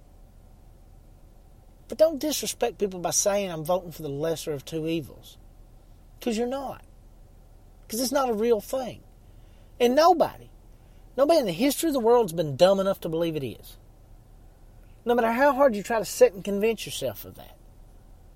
But 1.87 1.97
don't 1.97 2.19
disrespect 2.19 2.77
people 2.77 2.99
by 2.99 3.09
saying 3.11 3.51
I'm 3.51 3.65
voting 3.65 3.91
for 3.91 4.03
the 4.03 4.09
lesser 4.09 4.53
of 4.53 4.63
two 4.63 4.87
evils. 4.87 5.37
Because 6.19 6.37
you're 6.37 6.47
not. 6.47 6.83
Because 7.87 8.01
it's 8.01 8.11
not 8.11 8.29
a 8.29 8.33
real 8.33 8.59
thing. 8.59 9.01
And 9.79 9.95
nobody, 9.95 10.49
nobody 11.15 11.39
in 11.39 11.45
the 11.45 11.53
history 11.53 11.87
of 11.87 11.93
the 11.93 11.99
world 12.01 12.25
has 12.25 12.33
been 12.33 12.57
dumb 12.57 12.79
enough 12.79 12.99
to 13.01 13.09
believe 13.09 13.37
it 13.37 13.45
is. 13.45 13.77
No 15.05 15.15
matter 15.15 15.31
how 15.31 15.53
hard 15.53 15.73
you 15.73 15.83
try 15.83 15.99
to 15.99 16.05
sit 16.05 16.33
and 16.33 16.43
convince 16.43 16.85
yourself 16.85 17.23
of 17.23 17.35
that. 17.35 17.55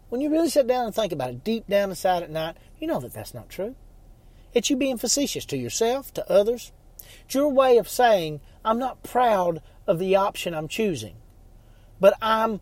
When 0.08 0.22
you 0.22 0.30
really 0.30 0.50
sit 0.50 0.68
down 0.68 0.86
and 0.86 0.96
think 0.96 1.12
about 1.12 1.30
it 1.30 1.44
deep 1.44 1.68
down 1.68 1.90
inside 1.90 2.24
at 2.24 2.30
night, 2.30 2.56
you 2.80 2.88
know 2.88 3.00
that 3.02 3.14
that's 3.14 3.34
not 3.34 3.50
true. 3.50 3.76
It's 4.54 4.70
you 4.70 4.76
being 4.76 4.98
facetious 4.98 5.46
to 5.46 5.58
yourself, 5.58 6.14
to 6.14 6.32
others. 6.32 6.72
It's 7.26 7.36
your 7.36 7.50
way 7.50 7.78
of 7.78 7.90
saying, 7.90 8.42
I'm 8.64 8.80
not 8.80 9.04
proud 9.04 9.62
of 9.88 10.00
the 10.00 10.16
option 10.16 10.54
I'm 10.54 10.68
choosing, 10.68 11.16
but 12.00 12.14
I'm 12.22 12.62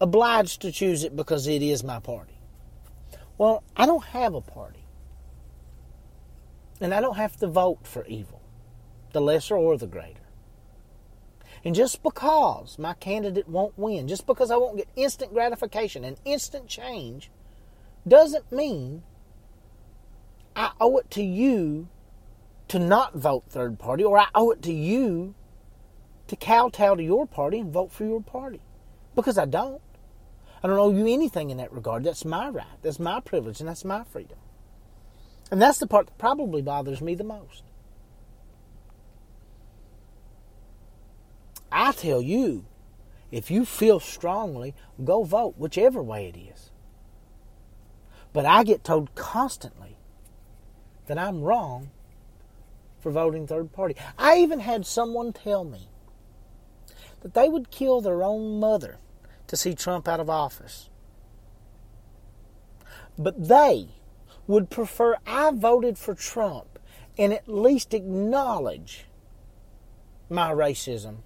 obliged 0.00 0.62
to 0.62 0.72
choose 0.72 1.04
it 1.04 1.16
because 1.16 1.46
it 1.46 1.62
is 1.62 1.82
my 1.82 2.00
party. 2.00 2.38
Well, 3.38 3.64
I 3.76 3.86
don't 3.86 4.04
have 4.04 4.34
a 4.34 4.40
party. 4.40 4.81
And 6.82 6.92
I 6.92 7.00
don't 7.00 7.16
have 7.16 7.36
to 7.36 7.46
vote 7.46 7.86
for 7.86 8.04
evil, 8.06 8.42
the 9.12 9.20
lesser 9.20 9.56
or 9.56 9.78
the 9.78 9.86
greater. 9.86 10.18
And 11.64 11.76
just 11.76 12.02
because 12.02 12.76
my 12.76 12.94
candidate 12.94 13.48
won't 13.48 13.78
win, 13.78 14.08
just 14.08 14.26
because 14.26 14.50
I 14.50 14.56
won't 14.56 14.76
get 14.76 14.88
instant 14.96 15.32
gratification 15.32 16.02
and 16.02 16.16
instant 16.24 16.66
change, 16.66 17.30
doesn't 18.06 18.50
mean 18.50 19.04
I 20.56 20.72
owe 20.80 20.98
it 20.98 21.08
to 21.12 21.22
you 21.22 21.88
to 22.66 22.80
not 22.80 23.14
vote 23.14 23.44
third 23.48 23.78
party, 23.78 24.02
or 24.02 24.18
I 24.18 24.26
owe 24.34 24.50
it 24.50 24.62
to 24.62 24.72
you 24.72 25.34
to 26.26 26.34
kowtow 26.34 26.96
to 26.96 27.02
your 27.02 27.26
party 27.26 27.60
and 27.60 27.72
vote 27.72 27.92
for 27.92 28.04
your 28.04 28.22
party. 28.22 28.60
Because 29.14 29.38
I 29.38 29.44
don't. 29.44 29.82
I 30.64 30.68
don't 30.68 30.78
owe 30.78 30.90
you 30.90 31.06
anything 31.06 31.50
in 31.50 31.58
that 31.58 31.72
regard. 31.72 32.02
That's 32.02 32.24
my 32.24 32.48
right. 32.48 32.66
That's 32.82 32.98
my 32.98 33.20
privilege, 33.20 33.60
and 33.60 33.68
that's 33.68 33.84
my 33.84 34.02
freedom. 34.02 34.38
And 35.52 35.60
that's 35.60 35.76
the 35.76 35.86
part 35.86 36.06
that 36.06 36.16
probably 36.16 36.62
bothers 36.62 37.02
me 37.02 37.14
the 37.14 37.24
most. 37.24 37.62
I 41.70 41.92
tell 41.92 42.22
you, 42.22 42.64
if 43.30 43.50
you 43.50 43.66
feel 43.66 44.00
strongly, 44.00 44.74
go 45.04 45.24
vote, 45.24 45.56
whichever 45.58 46.02
way 46.02 46.32
it 46.34 46.38
is. 46.38 46.70
But 48.32 48.46
I 48.46 48.64
get 48.64 48.82
told 48.82 49.14
constantly 49.14 49.98
that 51.06 51.18
I'm 51.18 51.42
wrong 51.42 51.90
for 53.00 53.12
voting 53.12 53.46
third 53.46 53.74
party. 53.74 53.94
I 54.18 54.38
even 54.38 54.60
had 54.60 54.86
someone 54.86 55.34
tell 55.34 55.64
me 55.64 55.90
that 57.20 57.34
they 57.34 57.50
would 57.50 57.70
kill 57.70 58.00
their 58.00 58.22
own 58.22 58.58
mother 58.58 58.96
to 59.48 59.56
see 59.58 59.74
Trump 59.74 60.08
out 60.08 60.18
of 60.18 60.30
office. 60.30 60.88
But 63.18 63.48
they 63.48 63.88
would 64.46 64.70
prefer 64.70 65.16
I 65.26 65.50
voted 65.52 65.98
for 65.98 66.14
Trump 66.14 66.78
and 67.18 67.32
at 67.32 67.48
least 67.48 67.94
acknowledge 67.94 69.06
my 70.28 70.50
racism 70.50 71.18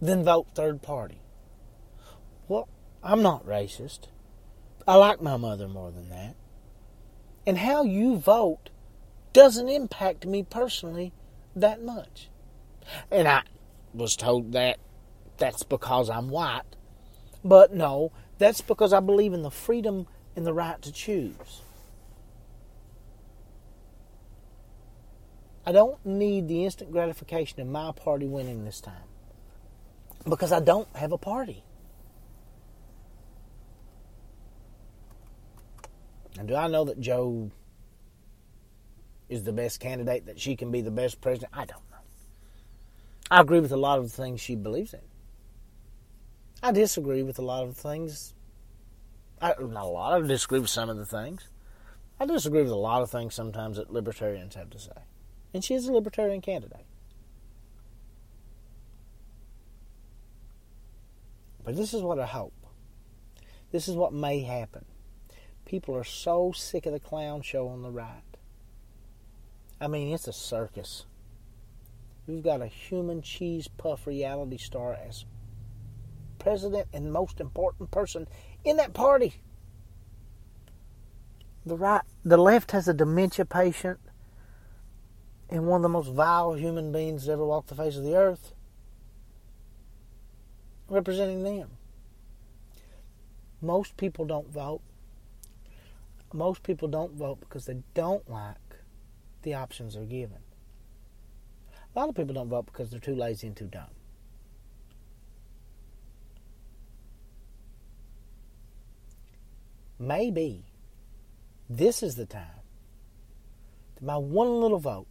than 0.00 0.24
vote 0.24 0.46
third 0.54 0.82
party. 0.82 1.20
Well, 2.48 2.68
I'm 3.02 3.22
not 3.22 3.46
racist. 3.46 4.08
I 4.86 4.94
like 4.96 5.20
my 5.20 5.36
mother 5.36 5.68
more 5.68 5.90
than 5.90 6.10
that. 6.10 6.36
And 7.46 7.58
how 7.58 7.84
you 7.84 8.16
vote 8.16 8.70
doesn't 9.32 9.68
impact 9.68 10.26
me 10.26 10.42
personally 10.42 11.12
that 11.54 11.82
much. 11.82 12.28
And 13.10 13.26
I 13.26 13.42
was 13.94 14.16
told 14.16 14.52
that 14.52 14.78
that's 15.38 15.62
because 15.62 16.10
I'm 16.10 16.28
white. 16.28 16.62
But 17.44 17.74
no, 17.74 18.12
that's 18.38 18.60
because 18.60 18.92
I 18.92 19.00
believe 19.00 19.32
in 19.32 19.42
the 19.42 19.50
freedom 19.50 20.06
and 20.36 20.46
the 20.46 20.52
right 20.52 20.80
to 20.82 20.92
choose. 20.92 21.62
I 25.64 25.72
don't 25.72 26.04
need 26.06 26.46
the 26.46 26.64
instant 26.64 26.92
gratification 26.92 27.60
of 27.60 27.66
my 27.66 27.90
party 27.90 28.26
winning 28.26 28.64
this 28.64 28.80
time 28.80 28.94
because 30.28 30.52
I 30.52 30.60
don't 30.60 30.88
have 30.94 31.10
a 31.10 31.18
party. 31.18 31.64
And 36.38 36.46
do 36.46 36.54
I 36.54 36.68
know 36.68 36.84
that 36.84 37.00
Jo 37.00 37.50
is 39.28 39.42
the 39.42 39.52
best 39.52 39.80
candidate, 39.80 40.26
that 40.26 40.38
she 40.38 40.54
can 40.54 40.70
be 40.70 40.82
the 40.82 40.90
best 40.90 41.20
president? 41.20 41.50
I 41.52 41.64
don't 41.64 41.82
know. 41.90 41.96
I 43.30 43.40
agree 43.40 43.58
with 43.58 43.72
a 43.72 43.76
lot 43.76 43.98
of 43.98 44.04
the 44.04 44.10
things 44.10 44.40
she 44.40 44.54
believes 44.54 44.94
in. 44.94 45.00
I 46.62 46.70
disagree 46.72 47.22
with 47.22 47.38
a 47.38 47.42
lot 47.42 47.64
of 47.64 47.74
the 47.74 47.82
things. 47.82 48.34
I, 49.40 49.54
not 49.60 49.84
a 49.84 49.88
lot. 49.88 50.22
I 50.22 50.26
disagree 50.26 50.60
with 50.60 50.70
some 50.70 50.88
of 50.88 50.96
the 50.96 51.06
things. 51.06 51.48
I 52.18 52.26
disagree 52.26 52.62
with 52.62 52.72
a 52.72 52.76
lot 52.76 53.02
of 53.02 53.10
things 53.10 53.34
sometimes 53.34 53.76
that 53.76 53.92
libertarians 53.92 54.54
have 54.54 54.70
to 54.70 54.78
say. 54.78 54.90
And 55.52 55.62
she 55.62 55.74
is 55.74 55.86
a 55.86 55.92
libertarian 55.92 56.40
candidate. 56.40 56.86
But 61.64 61.76
this 61.76 61.92
is 61.92 62.02
what 62.02 62.18
I 62.18 62.26
hope. 62.26 62.54
This 63.72 63.88
is 63.88 63.96
what 63.96 64.12
may 64.12 64.40
happen. 64.42 64.84
People 65.64 65.96
are 65.96 66.04
so 66.04 66.52
sick 66.54 66.86
of 66.86 66.92
the 66.92 67.00
clown 67.00 67.42
show 67.42 67.68
on 67.68 67.82
the 67.82 67.90
right. 67.90 68.22
I 69.80 69.88
mean, 69.88 70.14
it's 70.14 70.28
a 70.28 70.32
circus. 70.32 71.04
We've 72.26 72.42
got 72.42 72.62
a 72.62 72.66
human 72.66 73.20
cheese 73.20 73.68
puff 73.68 74.06
reality 74.06 74.58
star 74.58 74.94
as 74.94 75.26
president 76.38 76.86
and 76.92 77.12
most 77.12 77.40
important 77.40 77.90
person 77.90 78.28
in 78.66 78.76
that 78.76 78.92
party. 78.92 79.34
The 81.64 81.76
right, 81.76 82.02
the 82.24 82.36
left 82.36 82.72
has 82.72 82.88
a 82.88 82.94
dementia 82.94 83.44
patient 83.44 84.00
and 85.48 85.66
one 85.66 85.78
of 85.78 85.82
the 85.82 85.88
most 85.88 86.08
vile 86.12 86.54
human 86.54 86.92
beings 86.92 87.26
to 87.26 87.32
ever 87.32 87.46
walk 87.46 87.66
the 87.66 87.74
face 87.74 87.96
of 87.96 88.02
the 88.02 88.16
earth 88.16 88.52
representing 90.88 91.42
them. 91.42 91.70
Most 93.62 93.96
people 93.96 94.24
don't 94.24 94.48
vote. 94.48 94.82
Most 96.32 96.62
people 96.62 96.88
don't 96.88 97.14
vote 97.14 97.40
because 97.40 97.66
they 97.66 97.78
don't 97.94 98.28
like 98.28 98.56
the 99.42 99.54
options 99.54 99.94
they're 99.94 100.04
given. 100.04 100.38
A 101.94 101.98
lot 101.98 102.08
of 102.08 102.14
people 102.14 102.34
don't 102.34 102.48
vote 102.48 102.66
because 102.66 102.90
they're 102.90 103.00
too 103.00 103.14
lazy 103.14 103.46
and 103.46 103.56
too 103.56 103.66
dumb. 103.66 103.90
Maybe 109.98 110.64
this 111.68 112.02
is 112.02 112.16
the 112.16 112.26
time 112.26 112.62
that 113.94 114.04
my 114.04 114.16
one 114.16 114.60
little 114.60 114.78
vote 114.78 115.06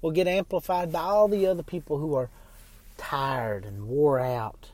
will 0.00 0.10
get 0.10 0.26
amplified 0.26 0.92
by 0.92 1.00
all 1.00 1.28
the 1.28 1.46
other 1.46 1.62
people 1.62 1.98
who 1.98 2.14
are 2.14 2.30
tired 2.96 3.64
and 3.64 3.86
wore 3.86 4.18
out 4.18 4.70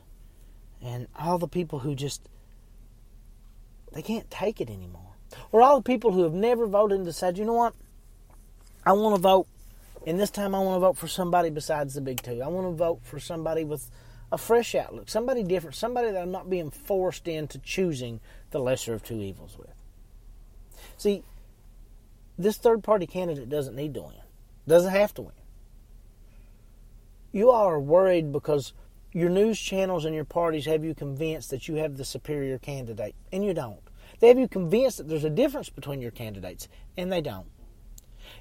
and 0.81 1.07
all 1.17 1.37
the 1.37 1.47
people 1.47 1.79
who 1.79 1.95
just 1.95 2.21
they 3.93 4.01
can't 4.01 4.29
take 4.29 4.61
it 4.61 4.69
anymore. 4.69 5.01
Or 5.51 5.61
all 5.61 5.77
the 5.77 5.83
people 5.83 6.11
who 6.11 6.23
have 6.23 6.33
never 6.33 6.67
voted 6.67 6.97
and 6.97 7.05
decided 7.05 7.37
you 7.37 7.45
know 7.45 7.53
what? 7.53 7.73
I 8.85 8.93
want 8.93 9.15
to 9.15 9.21
vote 9.21 9.47
and 10.05 10.17
this 10.17 10.29
time 10.29 10.55
i 10.55 10.59
want 10.59 10.77
to 10.77 10.79
vote 10.79 10.97
for 10.97 11.07
somebody 11.07 11.49
besides 11.49 11.93
the 11.93 12.01
big 12.01 12.21
two. 12.21 12.41
I 12.41 12.47
want 12.47 12.67
to 12.67 12.71
vote 12.71 13.01
for 13.03 13.19
somebody 13.19 13.65
with 13.65 13.89
a 14.31 14.37
fresh 14.37 14.75
outlook 14.75 15.09
somebody 15.09 15.43
different 15.43 15.75
somebody 15.75 16.11
that 16.11 16.21
i'm 16.21 16.31
not 16.31 16.49
being 16.49 16.69
forced 16.69 17.27
into 17.27 17.57
choosing 17.59 18.19
the 18.51 18.59
lesser 18.59 18.93
of 18.93 19.03
two 19.03 19.21
evils 19.21 19.57
with 19.57 19.73
see 20.97 21.23
this 22.37 22.57
third 22.57 22.83
party 22.83 23.07
candidate 23.07 23.49
doesn't 23.49 23.75
need 23.75 23.93
to 23.93 24.01
win 24.01 24.13
doesn't 24.67 24.91
have 24.91 25.13
to 25.13 25.21
win 25.21 25.33
you 27.31 27.51
are 27.51 27.79
worried 27.79 28.31
because 28.31 28.73
your 29.17 29.29
news 29.29 29.59
channels 29.59 30.05
and 30.05 30.13
your 30.13 30.25
parties 30.25 30.65
have 30.65 30.83
you 30.83 30.93
convinced 30.93 31.49
that 31.49 31.67
you 31.67 31.75
have 31.75 31.97
the 31.97 32.05
superior 32.05 32.57
candidate, 32.57 33.15
and 33.31 33.43
you 33.43 33.53
don't. 33.53 33.79
They 34.19 34.27
have 34.27 34.39
you 34.39 34.47
convinced 34.47 34.97
that 34.97 35.07
there's 35.07 35.23
a 35.23 35.29
difference 35.29 35.69
between 35.69 36.01
your 36.01 36.11
candidates, 36.11 36.67
and 36.95 37.11
they 37.11 37.21
don't. 37.21 37.47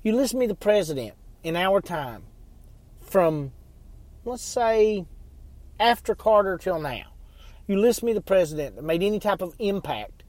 You 0.03 0.15
listen 0.15 0.37
to 0.37 0.41
me, 0.41 0.47
the 0.47 0.55
president, 0.55 1.15
in 1.43 1.57
our 1.57 1.81
time, 1.81 2.25
from, 3.01 3.53
let's 4.25 4.43
say, 4.43 5.07
after 5.79 6.15
Carter 6.15 6.59
till 6.59 6.81
now. 6.81 7.13
You 7.67 7.79
list 7.79 8.03
me 8.03 8.13
the 8.13 8.21
president 8.21 8.77
that 8.77 8.85
made 8.85 9.03
any 9.03 9.19
type 9.19 9.43
of 9.43 9.55
impact 9.59 10.23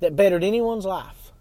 that 0.00 0.14
bettered 0.14 0.44
anyone's 0.44 0.84
life. 0.84 1.32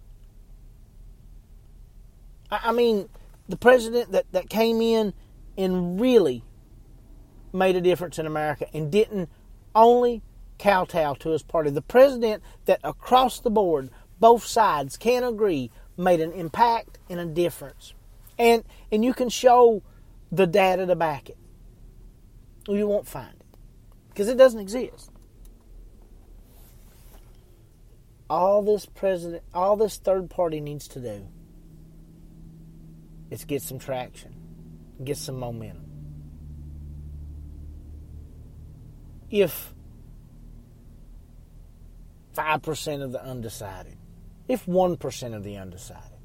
I, 2.50 2.72
mean, 2.72 3.10
the 3.50 3.58
president 3.58 4.14
that, 4.14 4.26
that 4.32 4.50
came 4.50 4.82
in 4.82 5.14
and 5.58 6.00
really 6.00 6.44
made 7.52 7.76
a 7.76 7.82
difference 7.82 8.18
in 8.18 8.26
America 8.26 8.68
and 8.74 8.92
didn't 8.92 9.30
only 9.76 10.22
kowtow 10.58 11.16
to 11.16 11.30
his 11.30 11.44
party. 11.44 11.70
The 11.70 11.82
president 11.82 12.42
that 12.66 12.80
across 12.84 13.40
the 13.40 13.50
board, 13.50 13.90
both 14.20 14.46
sides 14.46 14.98
can 14.98 15.24
agree, 15.24 15.72
made 15.98 16.22
an 16.22 16.32
impact 16.32 17.00
and 17.10 17.20
a 17.20 17.26
difference. 17.26 17.94
And 18.40 18.64
and 18.92 19.04
you 19.04 19.14
can 19.14 19.30
show 19.30 19.84
the 20.32 20.48
data 20.48 20.86
to 20.86 20.96
back 20.96 21.30
it. 21.30 21.38
You 22.68 22.88
won't 22.88 23.08
find 23.08 23.34
it. 23.34 23.46
Because 24.10 24.28
it 24.28 24.38
doesn't 24.38 24.60
exist. 24.60 25.12
All 28.30 28.62
this 28.62 28.86
president 28.86 29.44
all 29.54 29.78
this 29.78 29.98
third 29.98 30.30
party 30.30 30.60
needs 30.60 30.88
to 30.90 31.00
do 31.00 31.28
is 33.30 33.46
get 33.46 33.62
some 33.62 33.80
traction, 33.80 34.36
get 35.04 35.18
some 35.18 35.40
momentum. 35.40 35.86
If 39.30 39.74
5% 42.36 43.04
of 43.04 43.12
the 43.12 43.24
undecided, 43.24 43.98
if 44.48 44.66
1% 44.66 45.36
of 45.36 45.44
the 45.44 45.58
undecided 45.58 46.20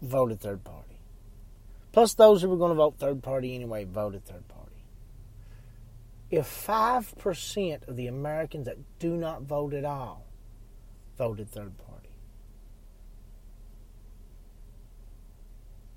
voted 0.00 0.40
third 0.40 0.64
party, 0.64 0.87
plus 1.98 2.14
those 2.14 2.40
who 2.40 2.48
were 2.48 2.56
going 2.56 2.68
to 2.68 2.76
vote 2.76 2.94
third 2.96 3.20
party 3.24 3.56
anyway 3.56 3.82
voted 3.82 4.24
third 4.24 4.46
party, 4.46 4.84
if 6.30 6.46
5% 6.46 7.88
of 7.88 7.96
the 7.96 8.06
Americans 8.06 8.66
that 8.66 8.76
do 9.00 9.16
not 9.16 9.42
vote 9.42 9.74
at 9.74 9.84
all 9.84 10.24
voted 11.16 11.50
third 11.50 11.76
party, 11.76 12.10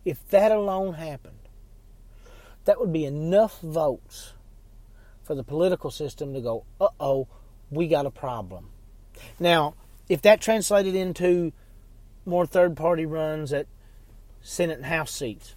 if 0.04 0.28
that 0.30 0.52
alone 0.52 0.96
happened, 0.96 1.38
that 2.66 2.80
would 2.80 2.92
be 2.92 3.06
enough 3.06 3.62
votes 3.62 4.34
for 5.22 5.36
the 5.36 5.44
political 5.44 5.92
system 5.92 6.34
to 6.34 6.42
go, 6.42 6.66
uh 6.80 6.88
oh, 7.00 7.28
we 7.70 7.88
got 7.88 8.08
a 8.08 8.12
problem. 8.12 8.72
Now, 9.40 9.76
if 10.10 10.24
that 10.24 10.42
translated 10.42 10.96
into 10.96 11.54
more 12.26 12.48
third 12.48 12.76
party 12.76 13.06
runs 13.06 13.54
at 13.54 13.68
Senate 14.42 14.78
and 14.78 14.88
House 14.88 15.12
seats, 15.12 15.54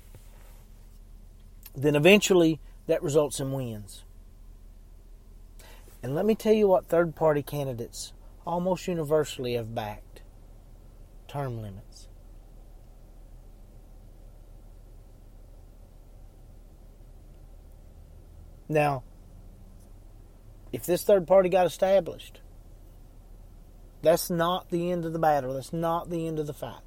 then 1.75 1.97
eventually 1.97 2.61
that 2.87 3.03
results 3.03 3.41
in 3.41 3.53
wins. 3.53 4.05
And 6.03 6.15
let 6.15 6.27
me 6.27 6.35
tell 6.35 6.53
you 6.53 6.69
what 6.69 6.87
third 6.87 7.17
party 7.17 7.43
candidates 7.43 8.13
almost 8.47 8.87
universally 8.87 9.55
have 9.55 9.75
backed 9.75 10.23
term 11.27 11.61
limits. 11.63 12.09
Now, 18.69 19.03
if 20.73 20.87
this 20.87 21.03
third 21.03 21.27
party 21.27 21.49
got 21.49 21.67
established, 21.67 22.41
that's 24.03 24.29
not 24.29 24.71
the 24.71 24.91
end 24.91 25.05
of 25.05 25.13
the 25.13 25.19
battle. 25.19 25.55
That's 25.55 25.73
not 25.73 26.11
the 26.11 26.27
end 26.27 26.39
of 26.39 26.47
the 26.47 26.53
fight. 26.53 26.83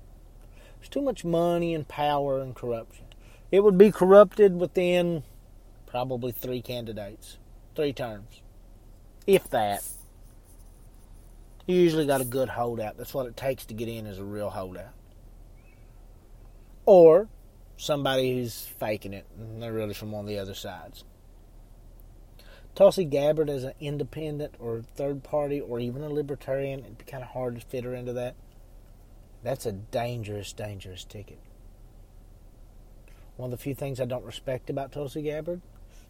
There's 0.78 0.90
too 0.90 1.02
much 1.02 1.26
money 1.26 1.74
and 1.74 1.88
power 1.88 2.40
and 2.40 2.56
corruption. 2.56 3.07
It 3.52 3.64
would 3.64 3.78
be 3.78 3.92
corrupted 3.92 4.60
within 4.60 5.24
probably 5.86 6.32
three 6.32 6.62
candidates, 6.62 7.38
three 7.76 7.94
terms, 7.94 8.42
if 9.26 9.50
that. 9.50 9.88
You 11.66 11.76
usually 11.76 12.06
got 12.06 12.22
a 12.22 12.26
good 12.26 12.50
holdout. 12.50 12.98
That's 12.98 13.14
what 13.14 13.26
it 13.26 13.36
takes 13.36 13.66
to 13.66 13.74
get 13.74 13.90
in 13.90 14.06
as 14.08 14.20
a 14.20 14.24
real 14.24 14.50
holdout. 14.50 14.94
Or 16.86 17.28
somebody 17.76 18.34
who's 18.34 18.66
faking 18.80 19.14
it 19.14 19.26
and 19.38 19.62
they're 19.62 19.74
really 19.74 19.94
from 19.94 20.12
one 20.12 20.22
of 20.22 20.30
the 20.30 20.40
other 20.40 20.56
sides. 20.56 21.04
Tulsi 22.74 23.06
Gabbard 23.06 23.50
as 23.50 23.64
an 23.64 23.74
independent 23.80 24.54
or 24.60 24.84
third 24.96 25.24
party 25.24 25.60
or 25.60 25.80
even 25.80 26.04
a 26.04 26.10
libertarian, 26.10 26.82
it'd 26.82 27.00
be 27.00 27.06
kind 27.06 27.24
of 27.24 27.30
hard 27.30 27.56
to 27.56 27.66
fit 27.66 27.84
her 27.84 27.94
into 27.94 28.14
that. 28.14 28.36
That's 29.44 29.66
a 29.66 29.72
dangerous, 29.72 30.54
dangerous 30.54 31.04
ticket. 31.04 31.40
One 33.38 33.54
of 33.54 33.58
the 33.58 33.64
few 33.64 33.76
things 33.76 34.02
I 34.02 34.06
don't 34.06 34.26
respect 34.26 34.70
about 34.70 34.92
Tulsi 34.92 35.22
Gabbard, 35.22 35.62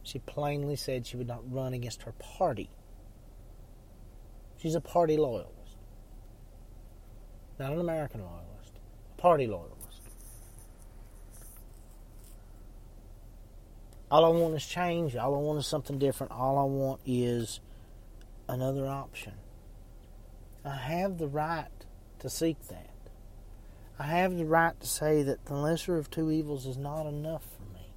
she 0.02 0.20
plainly 0.20 0.78
said 0.78 1.06
she 1.06 1.18
would 1.18 1.28
not 1.28 1.42
run 1.52 1.74
against 1.74 2.04
her 2.04 2.14
party. 2.14 2.70
She's 4.58 4.76
a 4.76 4.82
party 4.82 5.18
loyalist, 5.18 5.78
not 7.60 7.74
an 7.74 7.80
American 7.80 8.22
loyalist, 8.22 8.80
a 9.18 9.22
party 9.22 9.46
loyalist. 9.46 9.74
All 14.10 14.24
I 14.24 14.30
want 14.30 14.56
is 14.56 14.66
change. 14.66 15.18
All 15.18 15.36
I 15.36 15.38
want 15.38 15.60
is 15.60 15.68
something 15.68 16.00
different. 16.00 16.32
All 16.32 16.58
I 16.58 16.64
want 16.64 17.02
is 17.06 17.60
another 18.48 18.88
option. 18.88 19.34
I 20.64 20.78
have 20.78 21.18
the 21.18 21.28
right 21.28 21.68
to 22.20 22.30
seek 22.30 22.58
that. 22.70 22.87
I 24.00 24.04
have 24.04 24.38
the 24.38 24.46
right 24.46 24.80
to 24.80 24.88
say 24.88 25.24
that 25.24 25.46
the 25.46 25.56
lesser 25.56 25.98
of 25.98 26.10
two 26.10 26.32
evils 26.32 26.66
is 26.66 26.78
not 26.78 27.08
enough 27.08 27.44
for 27.44 27.74
me. 27.74 27.94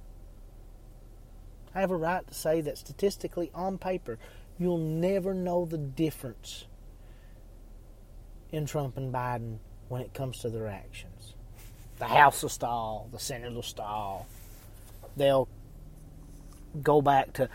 I 1.75 1.81
have 1.81 1.91
a 1.91 1.95
right 1.95 2.25
to 2.27 2.33
say 2.33 2.61
that 2.61 2.77
statistically, 2.77 3.51
on 3.53 3.77
paper, 3.77 4.17
you'll 4.57 4.77
never 4.77 5.33
know 5.33 5.65
the 5.65 5.77
difference 5.77 6.65
in 8.51 8.65
Trump 8.65 8.97
and 8.97 9.13
Biden 9.13 9.59
when 9.89 10.01
it 10.01 10.13
comes 10.13 10.39
to 10.39 10.49
their 10.49 10.67
actions. 10.67 11.35
The 11.99 12.05
House 12.05 12.41
will 12.41 12.49
stall, 12.49 13.07
the 13.11 13.19
Senate 13.19 13.53
will 13.53 13.61
stall. 13.61 14.27
They'll 15.15 15.47
go 16.81 17.01
back 17.01 17.33
to 17.33 17.49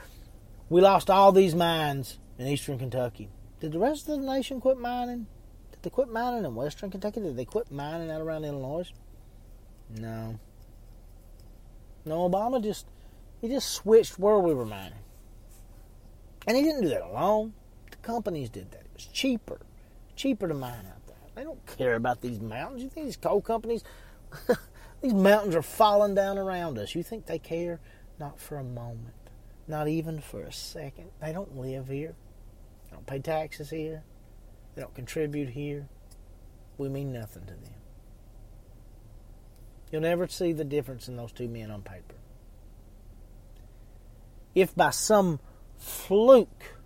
we 0.68 0.80
lost 0.80 1.10
all 1.10 1.32
these 1.32 1.54
mines 1.54 2.18
in 2.38 2.46
eastern 2.46 2.78
Kentucky. 2.78 3.28
Did 3.60 3.72
the 3.72 3.78
rest 3.78 4.08
of 4.08 4.20
the 4.20 4.26
nation 4.26 4.60
quit 4.60 4.78
mining? 4.78 5.26
They 5.86 5.90
quit 5.90 6.08
mining 6.08 6.44
in 6.44 6.52
western 6.56 6.90
Kentucky? 6.90 7.20
Did 7.20 7.36
they 7.36 7.44
quit 7.44 7.70
mining 7.70 8.10
out 8.10 8.20
around 8.20 8.44
Illinois? 8.44 8.90
No. 9.88 10.36
No, 12.04 12.28
Obama 12.28 12.60
just 12.60 12.86
he 13.40 13.46
just 13.46 13.70
switched 13.70 14.18
where 14.18 14.40
we 14.40 14.52
were 14.52 14.66
mining. 14.66 14.98
And 16.44 16.56
he 16.56 16.64
didn't 16.64 16.82
do 16.82 16.88
that 16.88 17.04
alone. 17.04 17.52
The 17.92 17.98
companies 17.98 18.50
did 18.50 18.72
that. 18.72 18.80
It 18.80 18.90
was 18.94 19.04
cheaper. 19.06 19.60
Cheaper 20.16 20.48
to 20.48 20.54
mine 20.54 20.86
out 20.92 21.06
there. 21.06 21.16
They 21.36 21.44
don't 21.44 21.64
care 21.78 21.94
about 21.94 22.20
these 22.20 22.40
mountains. 22.40 22.82
You 22.82 22.88
think 22.88 23.06
these 23.06 23.16
coal 23.16 23.40
companies 23.40 23.84
these 25.00 25.14
mountains 25.14 25.54
are 25.54 25.62
falling 25.62 26.16
down 26.16 26.36
around 26.36 26.78
us. 26.78 26.96
You 26.96 27.04
think 27.04 27.26
they 27.26 27.38
care? 27.38 27.78
Not 28.18 28.40
for 28.40 28.56
a 28.56 28.64
moment. 28.64 29.14
Not 29.68 29.86
even 29.86 30.20
for 30.20 30.40
a 30.40 30.52
second. 30.52 31.10
They 31.22 31.32
don't 31.32 31.56
live 31.56 31.86
here. 31.86 32.16
They 32.86 32.96
don't 32.96 33.06
pay 33.06 33.20
taxes 33.20 33.70
here. 33.70 34.02
They 34.76 34.82
don't 34.82 34.94
contribute 34.94 35.48
here. 35.48 35.88
We 36.78 36.90
mean 36.90 37.12
nothing 37.12 37.46
to 37.46 37.54
them. 37.54 37.74
You'll 39.90 40.02
never 40.02 40.28
see 40.28 40.52
the 40.52 40.64
difference 40.64 41.08
in 41.08 41.16
those 41.16 41.32
two 41.32 41.48
men 41.48 41.70
on 41.70 41.80
paper. 41.80 42.14
If 44.54 44.74
by 44.74 44.90
some 44.90 45.40
fluke 45.78 46.76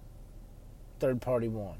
third 1.01 1.21
party 1.21 1.49
won, 1.49 1.79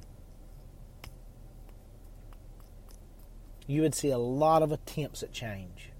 you 3.67 3.83
would 3.83 3.95
see 3.95 4.11
a 4.11 4.19
lot 4.19 4.63
of 4.63 4.73
attempts 4.73 5.23
at 5.23 5.33
change, 5.33 5.91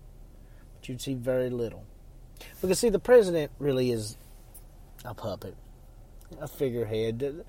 but 0.75 0.89
you'd 0.89 1.01
see 1.01 1.15
very 1.15 1.51
little. 1.51 1.85
Because, 2.61 2.81
see, 2.81 2.89
the 2.89 2.99
president 2.99 3.53
really 3.59 3.93
is 3.93 4.17
a 5.05 5.15
puppet, 5.15 5.55
a 6.41 6.49
figurehead. 6.49 7.45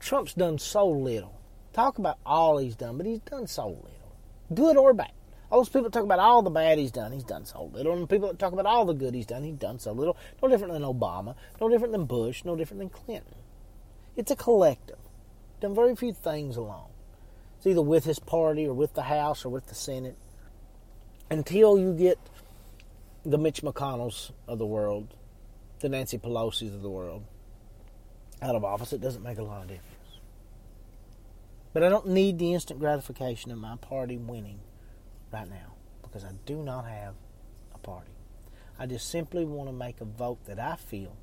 Trump's 0.00 0.34
done 0.34 0.58
so 0.58 0.88
little. 0.88 1.41
Talk 1.72 1.98
about 1.98 2.18
all 2.26 2.58
he's 2.58 2.76
done, 2.76 2.96
but 2.96 3.06
he's 3.06 3.20
done 3.20 3.46
so 3.46 3.68
little, 3.68 4.16
good 4.52 4.76
or 4.76 4.92
bad. 4.92 5.12
All 5.50 5.60
those 5.60 5.68
people 5.68 5.90
talk 5.90 6.04
about 6.04 6.18
all 6.18 6.40
the 6.42 6.50
bad 6.50 6.78
he's 6.78 6.90
done, 6.90 7.12
he's 7.12 7.24
done 7.24 7.44
so 7.44 7.70
little. 7.74 7.92
And 7.92 8.08
people 8.08 8.28
that 8.28 8.38
talk 8.38 8.52
about 8.52 8.64
all 8.64 8.86
the 8.86 8.94
good 8.94 9.14
he's 9.14 9.26
done, 9.26 9.44
he's 9.44 9.56
done 9.56 9.78
so 9.78 9.92
little. 9.92 10.16
No 10.42 10.48
different 10.48 10.72
than 10.72 10.82
Obama, 10.82 11.34
no 11.60 11.68
different 11.68 11.92
than 11.92 12.06
Bush, 12.06 12.44
no 12.44 12.56
different 12.56 12.78
than 12.80 12.88
Clinton. 12.88 13.34
It's 14.16 14.30
a 14.30 14.36
collective. 14.36 14.98
Done 15.60 15.74
very 15.74 15.94
few 15.94 16.12
things 16.12 16.56
alone. 16.56 16.88
It's 17.58 17.66
either 17.66 17.82
with 17.82 18.04
his 18.04 18.18
party 18.18 18.66
or 18.66 18.74
with 18.74 18.94
the 18.94 19.02
House 19.02 19.44
or 19.44 19.50
with 19.50 19.66
the 19.66 19.74
Senate. 19.74 20.16
Until 21.30 21.78
you 21.78 21.94
get 21.94 22.18
the 23.24 23.38
Mitch 23.38 23.62
McConnells 23.62 24.32
of 24.48 24.58
the 24.58 24.66
world, 24.66 25.14
the 25.80 25.88
Nancy 25.88 26.18
Pelosi's 26.18 26.74
of 26.74 26.82
the 26.82 26.90
world 26.90 27.24
out 28.40 28.54
of 28.56 28.64
office, 28.64 28.92
it 28.92 29.00
doesn't 29.00 29.22
make 29.22 29.38
a 29.38 29.42
lot 29.42 29.62
of 29.62 29.68
difference. 29.68 29.91
But 31.72 31.82
I 31.82 31.88
don't 31.88 32.08
need 32.08 32.38
the 32.38 32.52
instant 32.52 32.80
gratification 32.80 33.50
of 33.50 33.58
my 33.58 33.76
party 33.76 34.16
winning 34.16 34.60
right 35.32 35.48
now 35.48 35.74
because 36.02 36.24
I 36.24 36.32
do 36.44 36.56
not 36.56 36.86
have 36.86 37.14
a 37.74 37.78
party. 37.78 38.10
I 38.78 38.86
just 38.86 39.08
simply 39.08 39.44
want 39.44 39.68
to 39.68 39.72
make 39.72 40.00
a 40.00 40.04
vote 40.04 40.44
that 40.46 40.58
I 40.58 40.76
feel 40.76 41.16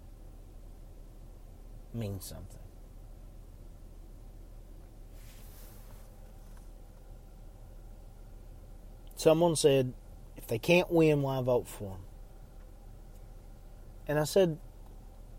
means 1.94 2.26
something. 2.26 2.60
Someone 9.16 9.56
said, 9.56 9.94
if 10.38 10.48
they 10.48 10.58
can't 10.58 10.90
win, 10.92 11.22
why 11.22 11.42
vote 11.42 11.68
for 11.68 11.90
them? 11.90 12.02
And 14.08 14.18
I 14.18 14.24
said, 14.24 14.58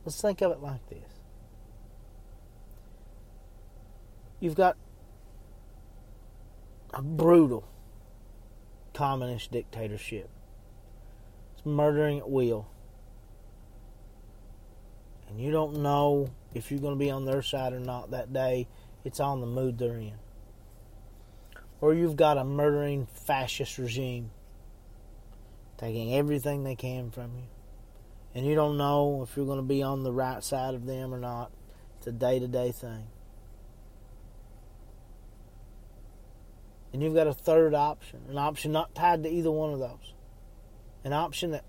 let's 0.05 0.21
think 0.21 0.43
of 0.43 0.53
it 0.53 0.61
like 0.61 0.87
this. 0.89 1.21
you've 4.41 4.55
got 4.55 4.77
a 6.93 7.03
brutal 7.03 7.69
communist 8.93 9.53
dictatorship. 9.53 10.29
It's 11.55 11.65
murdering 11.65 12.19
at 12.19 12.31
will. 12.31 12.69
And 15.29 15.41
you 15.41 15.53
don't 15.53 15.83
know 15.83 16.31
if 16.55 16.71
you're 16.71 16.81
going 16.81 16.95
to 16.95 16.99
be 16.99 17.11
on 17.11 17.25
their 17.25 17.43
side 17.43 17.73
or 17.73 17.81
not 17.81 18.11
that 18.11 18.33
day. 18.33 18.67
It's 19.05 19.21
on 19.21 19.41
the 19.41 19.47
mood 19.47 19.79
they're 19.79 19.97
in. 19.97 20.15
Or 21.81 21.95
you've 21.95 22.17
got 22.17 22.37
a 22.37 22.45
murdering 22.45 23.07
fascist 23.07 23.79
regime 23.79 24.31
taking 25.79 26.15
everything 26.15 26.65
they 26.65 26.75
can 26.75 27.11
from 27.11 27.37
you. 27.37 27.45
And 28.35 28.47
you 28.47 28.55
don't 28.55 28.77
know 28.77 29.23
if 29.23 29.37
you're 29.37 29.47
going 29.47 29.59
to 29.59 29.63
be 29.63 29.83
on 29.83 30.03
the 30.03 30.13
right 30.13 30.45
side 30.45 30.75
of 30.75 30.87
them 30.87 31.15
or 31.15 31.19
not. 31.19 31.51
It's 31.99 32.07
a 32.07 32.13
day 32.13 32.39
to 32.39 32.47
day 32.47 32.71
thing. 32.71 33.07
And 36.93 37.03
you've 37.03 37.15
got 37.15 37.27
a 37.27 37.35
third 37.35 37.75
option, 37.75 38.21
an 38.29 38.39
option 38.39 38.73
not 38.73 38.95
tied 38.95 39.23
to 39.23 39.29
either 39.29 39.51
one 39.51 39.73
of 39.73 39.79
those. 39.79 40.15
An 41.05 41.13
option 41.13 41.53
that 41.53 41.65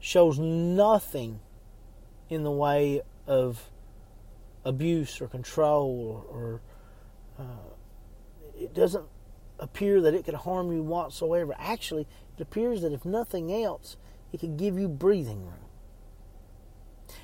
shows 0.00 0.38
nothing 0.38 1.40
in 2.28 2.42
the 2.42 2.50
way 2.50 3.02
of 3.26 3.70
abuse 4.64 5.20
or 5.20 5.28
control 5.28 6.26
or, 6.30 6.36
or 6.36 6.60
uh, 7.38 8.52
it 8.60 8.74
doesn't 8.74 9.04
appear 9.58 10.00
that 10.00 10.14
it 10.14 10.24
could 10.24 10.34
harm 10.34 10.72
you 10.72 10.82
whatsoever. 10.82 11.54
Actually, 11.58 12.06
it 12.36 12.42
appears 12.42 12.82
that 12.82 12.92
if 12.92 13.04
nothing 13.04 13.52
else, 13.52 13.96
it 14.32 14.40
could 14.40 14.56
give 14.56 14.78
you 14.78 14.88
breathing 14.88 15.44
room. 15.44 15.54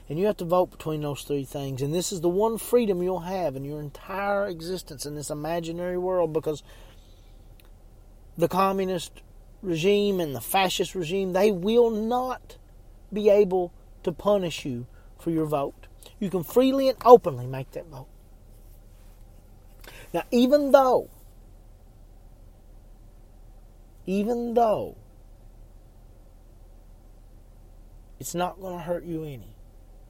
And 0.08 0.18
you 0.18 0.26
have 0.26 0.36
to 0.38 0.44
vote 0.44 0.70
between 0.70 1.00
those 1.00 1.22
three 1.22 1.44
things. 1.44 1.82
And 1.82 1.94
this 1.94 2.12
is 2.12 2.20
the 2.20 2.28
one 2.28 2.58
freedom 2.58 3.02
you'll 3.02 3.20
have 3.20 3.56
in 3.56 3.64
your 3.64 3.80
entire 3.80 4.46
existence 4.46 5.06
in 5.06 5.14
this 5.14 5.30
imaginary 5.30 5.98
world 5.98 6.32
because 6.32 6.62
the 8.36 8.48
communist 8.48 9.22
regime 9.62 10.20
and 10.20 10.34
the 10.34 10.40
fascist 10.40 10.94
regime, 10.94 11.32
they 11.32 11.50
will 11.50 11.90
not 11.90 12.58
be 13.12 13.30
able 13.30 13.72
to 14.02 14.12
punish 14.12 14.64
you 14.64 14.86
for 15.18 15.30
your 15.30 15.46
vote. 15.46 15.86
You 16.18 16.30
can 16.30 16.44
freely 16.44 16.88
and 16.88 16.98
openly 17.04 17.46
make 17.46 17.70
that 17.72 17.86
vote. 17.86 18.08
Now, 20.12 20.22
even 20.30 20.70
though, 20.70 21.10
even 24.06 24.54
though 24.54 24.96
it's 28.20 28.34
not 28.34 28.60
going 28.60 28.78
to 28.78 28.84
hurt 28.84 29.04
you 29.04 29.24
any, 29.24 29.56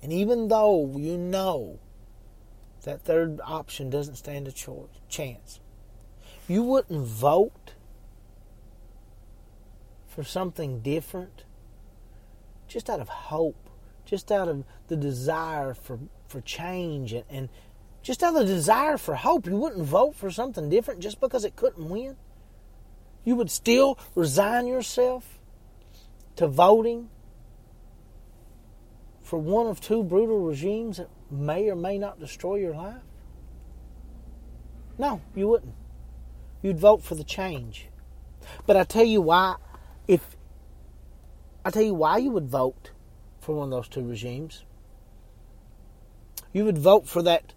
and 0.02 0.12
even 0.12 0.48
though 0.48 0.94
you 0.96 1.16
know 1.16 1.78
that 2.82 3.00
third 3.00 3.40
option 3.42 3.88
doesn't 3.88 4.16
stand 4.16 4.46
a 4.46 4.52
chance, 5.08 5.60
you 6.46 6.62
wouldn't 6.62 7.06
vote 7.06 7.73
for 10.14 10.22
something 10.22 10.80
different 10.80 11.44
just 12.68 12.88
out 12.88 13.00
of 13.00 13.08
hope, 13.08 13.68
just 14.04 14.30
out 14.30 14.48
of 14.48 14.64
the 14.88 14.96
desire 14.96 15.74
for, 15.74 15.98
for 16.28 16.40
change 16.40 17.12
and, 17.12 17.24
and 17.28 17.48
just 18.02 18.22
out 18.22 18.34
of 18.34 18.46
the 18.46 18.54
desire 18.54 18.96
for 18.96 19.16
hope. 19.16 19.46
You 19.46 19.56
wouldn't 19.56 19.84
vote 19.84 20.14
for 20.14 20.30
something 20.30 20.68
different 20.68 21.00
just 21.00 21.20
because 21.20 21.44
it 21.44 21.56
couldn't 21.56 21.88
win. 21.88 22.16
You 23.24 23.36
would 23.36 23.50
still 23.50 23.98
resign 24.14 24.66
yourself 24.66 25.38
to 26.36 26.46
voting 26.46 27.08
for 29.22 29.38
one 29.38 29.66
of 29.66 29.80
two 29.80 30.04
brutal 30.04 30.40
regimes 30.40 30.98
that 30.98 31.08
may 31.30 31.68
or 31.68 31.76
may 31.76 31.98
not 31.98 32.20
destroy 32.20 32.56
your 32.56 32.74
life? 32.74 33.02
No, 34.98 35.22
you 35.34 35.48
wouldn't. 35.48 35.74
You'd 36.62 36.78
vote 36.78 37.02
for 37.02 37.14
the 37.14 37.24
change. 37.24 37.88
But 38.66 38.76
I 38.76 38.84
tell 38.84 39.04
you 39.04 39.22
why, 39.22 39.56
I 41.64 41.70
tell 41.70 41.82
you 41.82 41.94
why 41.94 42.18
you 42.18 42.30
would 42.30 42.48
vote 42.48 42.90
for 43.40 43.54
one 43.56 43.66
of 43.66 43.70
those 43.70 43.88
two 43.88 44.06
regimes. 44.06 44.64
You 46.52 46.64
would 46.64 46.78
vote 46.78 47.08
for 47.08 47.22
that 47.22 47.54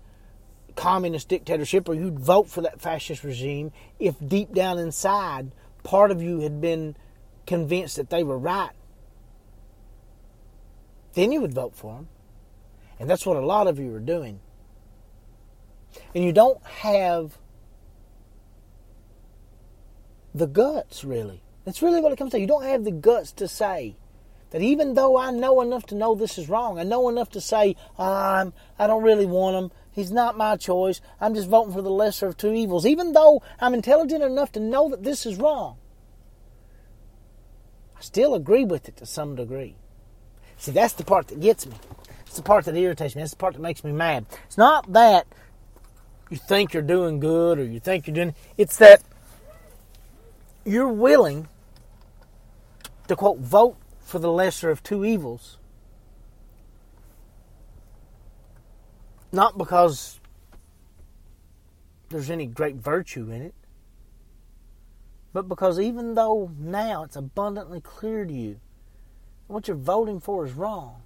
communist 0.75 1.27
dictatorship 1.27 1.89
or 1.89 1.95
you'd 1.95 2.19
vote 2.19 2.47
for 2.47 2.61
that 2.61 2.79
fascist 2.79 3.23
regime 3.23 3.71
if 3.99 4.15
deep 4.25 4.53
down 4.53 4.77
inside 4.77 5.51
part 5.83 6.11
of 6.11 6.21
you 6.21 6.41
had 6.41 6.61
been 6.61 6.95
convinced 7.45 7.95
that 7.95 8.09
they 8.09 8.23
were 8.23 8.37
right 8.37 8.71
then 11.17 11.31
you 11.31 11.41
would 11.41 11.53
vote 11.53 11.75
for 11.75 11.95
them. 11.95 12.07
And 12.99 13.09
that's 13.09 13.25
what 13.25 13.37
a 13.37 13.45
lot 13.45 13.65
of 13.65 13.79
you 13.79 13.91
are 13.95 13.99
doing. 13.99 14.39
And 16.13 16.23
you 16.23 16.31
don't 16.31 16.63
have 16.63 17.39
the 20.35 20.45
guts, 20.45 21.03
really. 21.03 21.41
That's 21.67 21.81
really 21.81 21.99
what 21.99 22.13
it 22.13 22.17
comes 22.17 22.31
to. 22.31 22.39
You 22.39 22.47
don't 22.47 22.63
have 22.63 22.85
the 22.85 22.93
guts 22.93 23.33
to 23.33 23.47
say 23.49 23.97
that 24.51 24.61
even 24.61 24.93
though 24.93 25.17
I 25.17 25.31
know 25.31 25.59
enough 25.59 25.85
to 25.87 25.95
know 25.95 26.15
this 26.15 26.37
is 26.37 26.47
wrong, 26.47 26.79
I 26.79 26.83
know 26.83 27.09
enough 27.09 27.29
to 27.31 27.41
say, 27.41 27.75
I'm, 27.99 28.53
I 28.79 28.87
don't 28.87 29.03
really 29.03 29.25
want 29.25 29.57
him. 29.57 29.71
He's 29.91 30.09
not 30.09 30.37
my 30.37 30.55
choice. 30.55 31.01
I'm 31.19 31.35
just 31.35 31.49
voting 31.49 31.73
for 31.73 31.81
the 31.81 31.91
lesser 31.91 32.25
of 32.25 32.37
two 32.37 32.53
evils. 32.53 32.85
Even 32.85 33.11
though 33.11 33.43
I'm 33.59 33.73
intelligent 33.73 34.23
enough 34.23 34.53
to 34.53 34.61
know 34.61 34.87
that 34.87 35.03
this 35.03 35.25
is 35.25 35.35
wrong, 35.35 35.75
I 37.97 38.01
still 38.01 38.33
agree 38.33 38.63
with 38.63 38.87
it 38.87 38.95
to 38.97 39.05
some 39.05 39.35
degree. 39.35 39.75
See, 40.55 40.71
that's 40.71 40.93
the 40.93 41.03
part 41.03 41.27
that 41.27 41.41
gets 41.41 41.65
me. 41.65 41.75
It's 42.27 42.37
the 42.37 42.43
part 42.43 42.63
that 42.63 42.77
irritates 42.77 43.13
me. 43.13 43.23
It's 43.23 43.31
the 43.31 43.37
part 43.37 43.55
that 43.55 43.61
makes 43.61 43.83
me 43.83 43.91
mad. 43.91 44.25
It's 44.45 44.57
not 44.57 44.93
that 44.93 45.27
you 46.29 46.37
think 46.37 46.73
you're 46.73 46.81
doing 46.81 47.19
good 47.19 47.59
or 47.59 47.65
you 47.65 47.81
think 47.81 48.07
you're 48.07 48.15
doing. 48.15 48.35
It's 48.57 48.77
that 48.77 49.01
you're 50.63 50.87
willing 50.87 51.49
to 53.07 53.15
quote 53.15 53.39
vote 53.39 53.77
for 53.99 54.19
the 54.19 54.31
lesser 54.31 54.69
of 54.69 54.83
two 54.83 55.03
evils, 55.03 55.57
not 59.31 59.57
because 59.57 60.19
there's 62.09 62.29
any 62.29 62.45
great 62.45 62.75
virtue 62.75 63.29
in 63.31 63.41
it, 63.41 63.53
but 65.33 65.49
because 65.49 65.79
even 65.79 66.15
though 66.15 66.51
now 66.57 67.03
it's 67.03 67.15
abundantly 67.15 67.81
clear 67.81 68.25
to 68.25 68.33
you 68.33 68.59
what 69.47 69.67
you're 69.67 69.77
voting 69.77 70.19
for 70.19 70.45
is 70.45 70.53
wrong, 70.53 71.01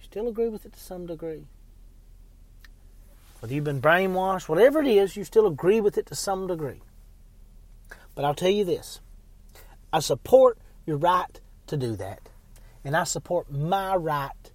you 0.00 0.04
still 0.04 0.28
agree 0.28 0.48
with 0.48 0.64
it 0.66 0.72
to 0.72 0.80
some 0.80 1.06
degree. 1.06 1.46
Whether 3.40 3.54
you've 3.54 3.64
been 3.64 3.80
brainwashed, 3.80 4.48
whatever 4.48 4.80
it 4.80 4.86
is, 4.86 5.16
you 5.16 5.24
still 5.24 5.46
agree 5.46 5.80
with 5.80 5.98
it 5.98 6.06
to 6.06 6.14
some 6.14 6.46
degree. 6.46 6.80
But 8.14 8.24
I'll 8.24 8.34
tell 8.34 8.50
you 8.50 8.64
this 8.64 9.00
I 9.92 10.00
support 10.00 10.58
your 10.86 10.96
right 10.96 11.40
to 11.66 11.76
do 11.76 11.96
that. 11.96 12.28
And 12.84 12.96
I 12.96 13.04
support 13.04 13.50
my 13.50 13.94
right 13.94 14.52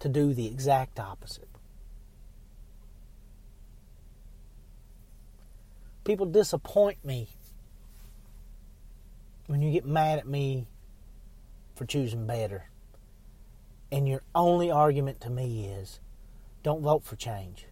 to 0.00 0.08
do 0.08 0.34
the 0.34 0.46
exact 0.46 1.00
opposite. 1.00 1.48
People 6.04 6.26
disappoint 6.26 7.02
me 7.04 7.28
when 9.46 9.62
you 9.62 9.72
get 9.72 9.86
mad 9.86 10.18
at 10.18 10.26
me 10.26 10.66
for 11.74 11.86
choosing 11.86 12.26
better. 12.26 12.64
And 13.90 14.06
your 14.08 14.22
only 14.34 14.70
argument 14.70 15.20
to 15.22 15.30
me 15.30 15.66
is 15.66 16.00
don't 16.62 16.82
vote 16.82 17.04
for 17.04 17.16
change. 17.16 17.66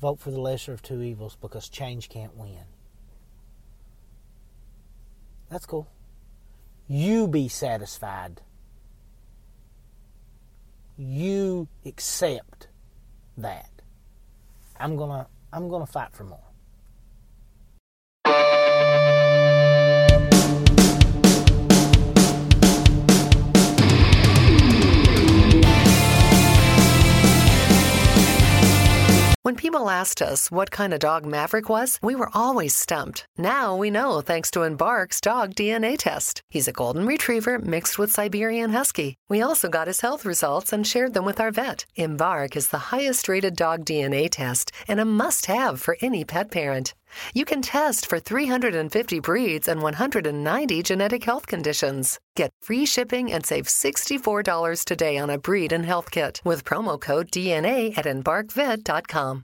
Vote 0.00 0.20
for 0.20 0.30
the 0.30 0.40
lesser 0.40 0.72
of 0.72 0.82
two 0.82 1.02
evils 1.02 1.36
because 1.40 1.68
change 1.68 2.08
can't 2.08 2.36
win. 2.36 2.64
That's 5.48 5.66
cool. 5.66 5.88
You 6.92 7.28
be 7.28 7.46
satisfied. 7.46 8.40
You 10.98 11.68
accept 11.86 12.66
that. 13.38 13.70
I'm 14.76 14.96
going 14.96 15.10
to 15.10 15.26
I'm 15.52 15.68
going 15.68 15.86
to 15.86 15.92
fight 15.92 16.12
for 16.12 16.24
more. 16.24 16.49
When 29.42 29.56
people 29.56 29.88
asked 29.88 30.20
us 30.20 30.50
what 30.50 30.70
kind 30.70 30.92
of 30.92 31.00
dog 31.00 31.24
Maverick 31.24 31.70
was, 31.70 31.98
we 32.02 32.14
were 32.14 32.28
always 32.34 32.76
stumped. 32.76 33.24
Now 33.38 33.74
we 33.74 33.90
know 33.90 34.20
thanks 34.20 34.50
to 34.50 34.64
Embark's 34.64 35.18
dog 35.18 35.54
DNA 35.54 35.96
test. 35.96 36.42
He's 36.50 36.68
a 36.68 36.72
golden 36.72 37.06
retriever 37.06 37.58
mixed 37.58 37.98
with 37.98 38.12
Siberian 38.12 38.68
Husky. 38.68 39.16
We 39.30 39.40
also 39.40 39.70
got 39.70 39.86
his 39.86 40.02
health 40.02 40.26
results 40.26 40.74
and 40.74 40.86
shared 40.86 41.14
them 41.14 41.24
with 41.24 41.40
our 41.40 41.50
vet. 41.50 41.86
Embark 41.96 42.54
is 42.54 42.68
the 42.68 42.90
highest 42.92 43.28
rated 43.28 43.56
dog 43.56 43.86
DNA 43.86 44.28
test 44.30 44.72
and 44.86 45.00
a 45.00 45.06
must 45.06 45.46
have 45.46 45.80
for 45.80 45.96
any 46.02 46.22
pet 46.22 46.50
parent. 46.50 46.92
You 47.34 47.44
can 47.44 47.62
test 47.62 48.06
for 48.06 48.18
350 48.18 49.20
breeds 49.20 49.68
and 49.68 49.82
190 49.82 50.82
genetic 50.82 51.24
health 51.24 51.46
conditions. 51.46 52.18
Get 52.36 52.52
free 52.60 52.86
shipping 52.86 53.32
and 53.32 53.44
save 53.44 53.66
$64 53.66 54.84
today 54.84 55.18
on 55.18 55.30
a 55.30 55.38
breed 55.38 55.72
and 55.72 55.84
health 55.84 56.10
kit 56.10 56.40
with 56.44 56.64
promo 56.64 57.00
code 57.00 57.30
DNA 57.30 57.96
at 57.98 58.06
embarkvet.com. 58.06 59.38